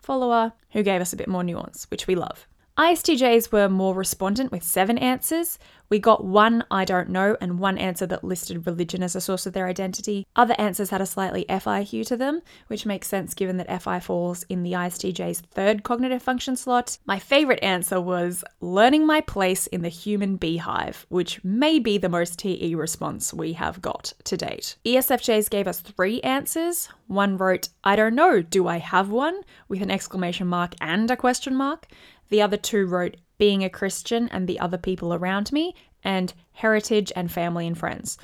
follower 0.01 0.53
who 0.71 0.83
gave 0.83 1.01
us 1.01 1.13
a 1.13 1.17
bit 1.17 1.27
more 1.27 1.43
nuance, 1.43 1.89
which 1.89 2.05
we 2.05 2.15
love. 2.15 2.47
ISTJs 2.77 3.51
were 3.51 3.69
more 3.69 3.93
respondent 3.93 4.51
with 4.51 4.63
seven 4.63 4.97
answers. 4.97 5.59
We 5.93 5.99
got 5.99 6.25
one 6.25 6.63
I 6.71 6.85
don't 6.85 7.09
know 7.09 7.37
and 7.39 7.59
one 7.59 7.77
answer 7.77 8.07
that 8.07 8.23
listed 8.23 8.65
religion 8.65 9.03
as 9.03 9.15
a 9.15 9.21
source 9.21 9.45
of 9.45 9.53
their 9.53 9.67
identity. 9.67 10.25
Other 10.35 10.55
answers 10.57 10.89
had 10.89 11.01
a 11.01 11.05
slightly 11.05 11.45
FI 11.47 11.83
hue 11.83 12.03
to 12.05 12.17
them, 12.17 12.41
which 12.65 12.87
makes 12.87 13.07
sense 13.07 13.35
given 13.35 13.57
that 13.57 13.83
FI 13.83 13.99
falls 13.99 14.41
in 14.49 14.63
the 14.63 14.71
ISTJ's 14.71 15.41
third 15.41 15.83
cognitive 15.83 16.23
function 16.23 16.55
slot. 16.55 16.97
My 17.05 17.19
favourite 17.19 17.61
answer 17.61 18.01
was 18.01 18.43
learning 18.59 19.05
my 19.05 19.21
place 19.21 19.67
in 19.67 19.83
the 19.83 19.89
human 19.89 20.35
beehive, 20.37 21.05
which 21.09 21.43
may 21.43 21.77
be 21.77 21.99
the 21.99 22.09
most 22.09 22.39
TE 22.39 22.73
response 22.73 23.31
we 23.31 23.53
have 23.53 23.79
got 23.79 24.13
to 24.23 24.35
date. 24.35 24.77
ESFJs 24.85 25.47
gave 25.47 25.67
us 25.67 25.79
three 25.79 26.19
answers. 26.21 26.89
One 27.05 27.37
wrote, 27.37 27.69
I 27.83 27.95
don't 27.95 28.15
know, 28.15 28.41
do 28.41 28.67
I 28.67 28.79
have 28.79 29.11
one? 29.11 29.41
with 29.67 29.83
an 29.83 29.91
exclamation 29.91 30.47
mark 30.47 30.73
and 30.81 31.11
a 31.11 31.15
question 31.15 31.53
mark. 31.53 31.85
The 32.29 32.41
other 32.41 32.57
two 32.57 32.87
wrote 32.87 33.17
being 33.43 33.61
a 33.61 33.69
Christian 33.69 34.29
and 34.29 34.47
the 34.47 34.57
other 34.57 34.77
people 34.77 35.13
around 35.13 35.51
me, 35.51 35.75
and 36.01 36.33
heritage 36.53 37.11
and 37.13 37.29
family 37.29 37.67
and 37.67 37.77
friends. 37.77 38.17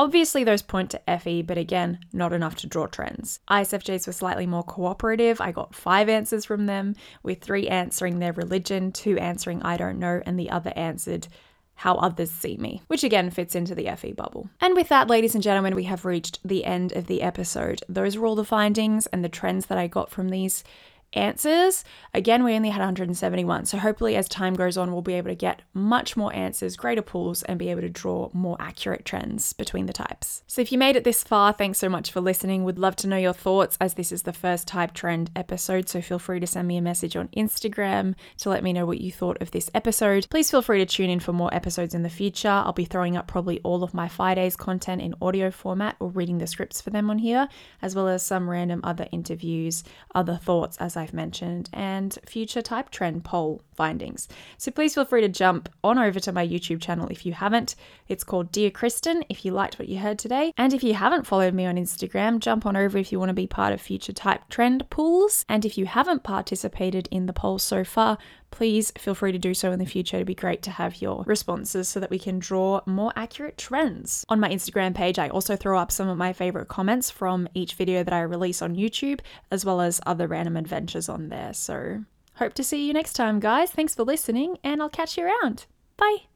Obviously, 0.00 0.42
those 0.42 0.62
point 0.62 0.90
to 0.90 1.18
FE, 1.20 1.42
but 1.42 1.56
again, 1.56 2.00
not 2.12 2.32
enough 2.32 2.56
to 2.56 2.66
draw 2.66 2.88
trends. 2.88 3.38
ISFJs 3.48 4.08
were 4.08 4.12
slightly 4.12 4.48
more 4.48 4.64
cooperative. 4.64 5.40
I 5.40 5.52
got 5.52 5.76
five 5.76 6.08
answers 6.08 6.44
from 6.44 6.66
them, 6.66 6.96
with 7.22 7.40
three 7.40 7.68
answering 7.68 8.18
their 8.18 8.32
religion, 8.32 8.90
two 8.90 9.16
answering 9.16 9.62
I 9.62 9.76
don't 9.76 10.00
know, 10.00 10.20
and 10.26 10.36
the 10.36 10.50
other 10.50 10.72
answered 10.74 11.28
how 11.76 11.94
others 11.94 12.32
see 12.32 12.56
me, 12.56 12.82
which 12.88 13.04
again 13.04 13.30
fits 13.30 13.54
into 13.54 13.76
the 13.76 13.88
FE 13.96 14.10
bubble. 14.14 14.50
And 14.60 14.74
with 14.74 14.88
that, 14.88 15.06
ladies 15.06 15.36
and 15.36 15.42
gentlemen, 15.44 15.76
we 15.76 15.84
have 15.84 16.04
reached 16.04 16.40
the 16.44 16.64
end 16.64 16.90
of 16.94 17.06
the 17.06 17.22
episode. 17.22 17.80
Those 17.88 18.18
were 18.18 18.26
all 18.26 18.34
the 18.34 18.44
findings 18.44 19.06
and 19.06 19.22
the 19.22 19.28
trends 19.28 19.66
that 19.66 19.78
I 19.78 19.86
got 19.86 20.10
from 20.10 20.30
these 20.30 20.64
answers. 21.14 21.84
Again, 22.12 22.44
we 22.44 22.54
only 22.54 22.70
had 22.70 22.80
171. 22.80 23.66
So 23.66 23.78
hopefully, 23.78 24.16
as 24.16 24.28
time 24.28 24.54
goes 24.54 24.76
on, 24.76 24.92
we'll 24.92 25.02
be 25.02 25.14
able 25.14 25.30
to 25.30 25.34
get 25.34 25.62
much 25.72 26.16
more 26.16 26.34
answers, 26.34 26.76
greater 26.76 27.02
pools, 27.02 27.42
and 27.44 27.58
be 27.58 27.70
able 27.70 27.80
to 27.82 27.88
draw 27.88 28.30
more 28.32 28.56
accurate 28.60 29.04
trends 29.04 29.52
between 29.52 29.86
the 29.86 29.92
types. 29.92 30.42
So 30.46 30.60
if 30.60 30.72
you 30.72 30.78
made 30.78 30.96
it 30.96 31.04
this 31.04 31.22
far, 31.22 31.52
thanks 31.52 31.78
so 31.78 31.88
much 31.88 32.10
for 32.10 32.20
listening. 32.20 32.64
Would 32.64 32.78
love 32.78 32.96
to 32.96 33.06
know 33.06 33.16
your 33.16 33.32
thoughts 33.32 33.76
as 33.80 33.94
this 33.94 34.12
is 34.12 34.22
the 34.22 34.32
first 34.32 34.66
type 34.68 34.92
trend 34.92 35.30
episode. 35.34 35.88
So 35.88 36.00
feel 36.00 36.18
free 36.18 36.40
to 36.40 36.46
send 36.46 36.68
me 36.68 36.76
a 36.76 36.82
message 36.82 37.16
on 37.16 37.28
Instagram 37.28 38.14
to 38.38 38.50
let 38.50 38.62
me 38.62 38.72
know 38.72 38.86
what 38.86 39.00
you 39.00 39.12
thought 39.12 39.40
of 39.40 39.50
this 39.50 39.70
episode. 39.74 40.26
Please 40.30 40.50
feel 40.50 40.62
free 40.62 40.78
to 40.78 40.86
tune 40.86 41.10
in 41.10 41.20
for 41.20 41.32
more 41.32 41.52
episodes 41.54 41.94
in 41.94 42.02
the 42.02 42.10
future. 42.10 42.48
I'll 42.48 42.72
be 42.72 42.84
throwing 42.84 43.16
up 43.16 43.26
probably 43.26 43.60
all 43.60 43.82
of 43.82 43.94
my 43.94 44.08
Fridays 44.08 44.56
content 44.56 45.02
in 45.02 45.14
audio 45.20 45.50
format 45.50 45.96
or 46.00 46.08
reading 46.08 46.38
the 46.38 46.46
scripts 46.46 46.80
for 46.80 46.90
them 46.90 47.10
on 47.10 47.18
here, 47.18 47.48
as 47.82 47.94
well 47.94 48.08
as 48.08 48.24
some 48.24 48.48
random 48.48 48.80
other 48.84 49.06
interviews, 49.12 49.84
other 50.14 50.36
thoughts 50.36 50.76
as 50.78 50.96
I 50.96 51.03
I've 51.04 51.12
mentioned, 51.12 51.68
and 51.74 52.18
future 52.26 52.62
type 52.62 52.88
trend 52.88 53.24
poll 53.24 53.60
findings. 53.74 54.28
So 54.58 54.70
please 54.70 54.94
feel 54.94 55.04
free 55.04 55.20
to 55.20 55.28
jump 55.28 55.68
on 55.82 55.98
over 55.98 56.20
to 56.20 56.32
my 56.32 56.46
YouTube 56.46 56.80
channel 56.80 57.08
if 57.08 57.26
you 57.26 57.32
haven't. 57.32 57.74
It's 58.08 58.24
called 58.24 58.52
Dear 58.52 58.70
Kristin 58.70 59.24
if 59.28 59.44
you 59.44 59.52
liked 59.52 59.78
what 59.78 59.88
you 59.88 59.98
heard 59.98 60.18
today. 60.18 60.52
And 60.56 60.72
if 60.72 60.82
you 60.82 60.94
haven't 60.94 61.26
followed 61.26 61.54
me 61.54 61.66
on 61.66 61.76
Instagram, 61.76 62.38
jump 62.38 62.66
on 62.66 62.76
over 62.76 62.98
if 62.98 63.12
you 63.12 63.18
want 63.18 63.30
to 63.30 63.34
be 63.34 63.46
part 63.46 63.72
of 63.72 63.80
future 63.80 64.12
type 64.12 64.48
trend 64.48 64.88
pools. 64.90 65.44
And 65.48 65.64
if 65.64 65.76
you 65.78 65.86
haven't 65.86 66.22
participated 66.22 67.08
in 67.10 67.26
the 67.26 67.32
poll 67.32 67.58
so 67.58 67.84
far, 67.84 68.18
please 68.54 68.92
feel 68.96 69.16
free 69.16 69.32
to 69.32 69.38
do 69.38 69.52
so 69.52 69.72
in 69.72 69.80
the 69.80 69.84
future. 69.84 70.16
It'd 70.16 70.28
be 70.28 70.34
great 70.34 70.62
to 70.62 70.70
have 70.70 71.02
your 71.02 71.24
responses 71.26 71.88
so 71.88 71.98
that 71.98 72.10
we 72.10 72.20
can 72.20 72.38
draw 72.38 72.80
more 72.86 73.12
accurate 73.16 73.58
trends. 73.58 74.24
On 74.28 74.38
my 74.38 74.48
Instagram 74.48 74.94
page, 74.94 75.18
I 75.18 75.28
also 75.28 75.56
throw 75.56 75.76
up 75.76 75.90
some 75.90 76.08
of 76.08 76.16
my 76.16 76.32
favorite 76.32 76.68
comments 76.68 77.10
from 77.10 77.48
each 77.54 77.74
video 77.74 78.04
that 78.04 78.14
I 78.14 78.20
release 78.20 78.62
on 78.62 78.76
YouTube, 78.76 79.20
as 79.50 79.64
well 79.64 79.80
as 79.80 80.00
other 80.06 80.28
random 80.28 80.56
adventures 80.56 81.08
on 81.08 81.30
there. 81.30 81.52
So, 81.52 82.04
hope 82.36 82.54
to 82.54 82.64
see 82.64 82.86
you 82.86 82.92
next 82.92 83.14
time, 83.14 83.40
guys. 83.40 83.70
Thanks 83.70 83.94
for 83.94 84.04
listening, 84.04 84.58
and 84.62 84.82
I'll 84.82 84.88
catch 84.88 85.16
you 85.16 85.26
around. 85.26 85.66
Bye. 85.96 86.33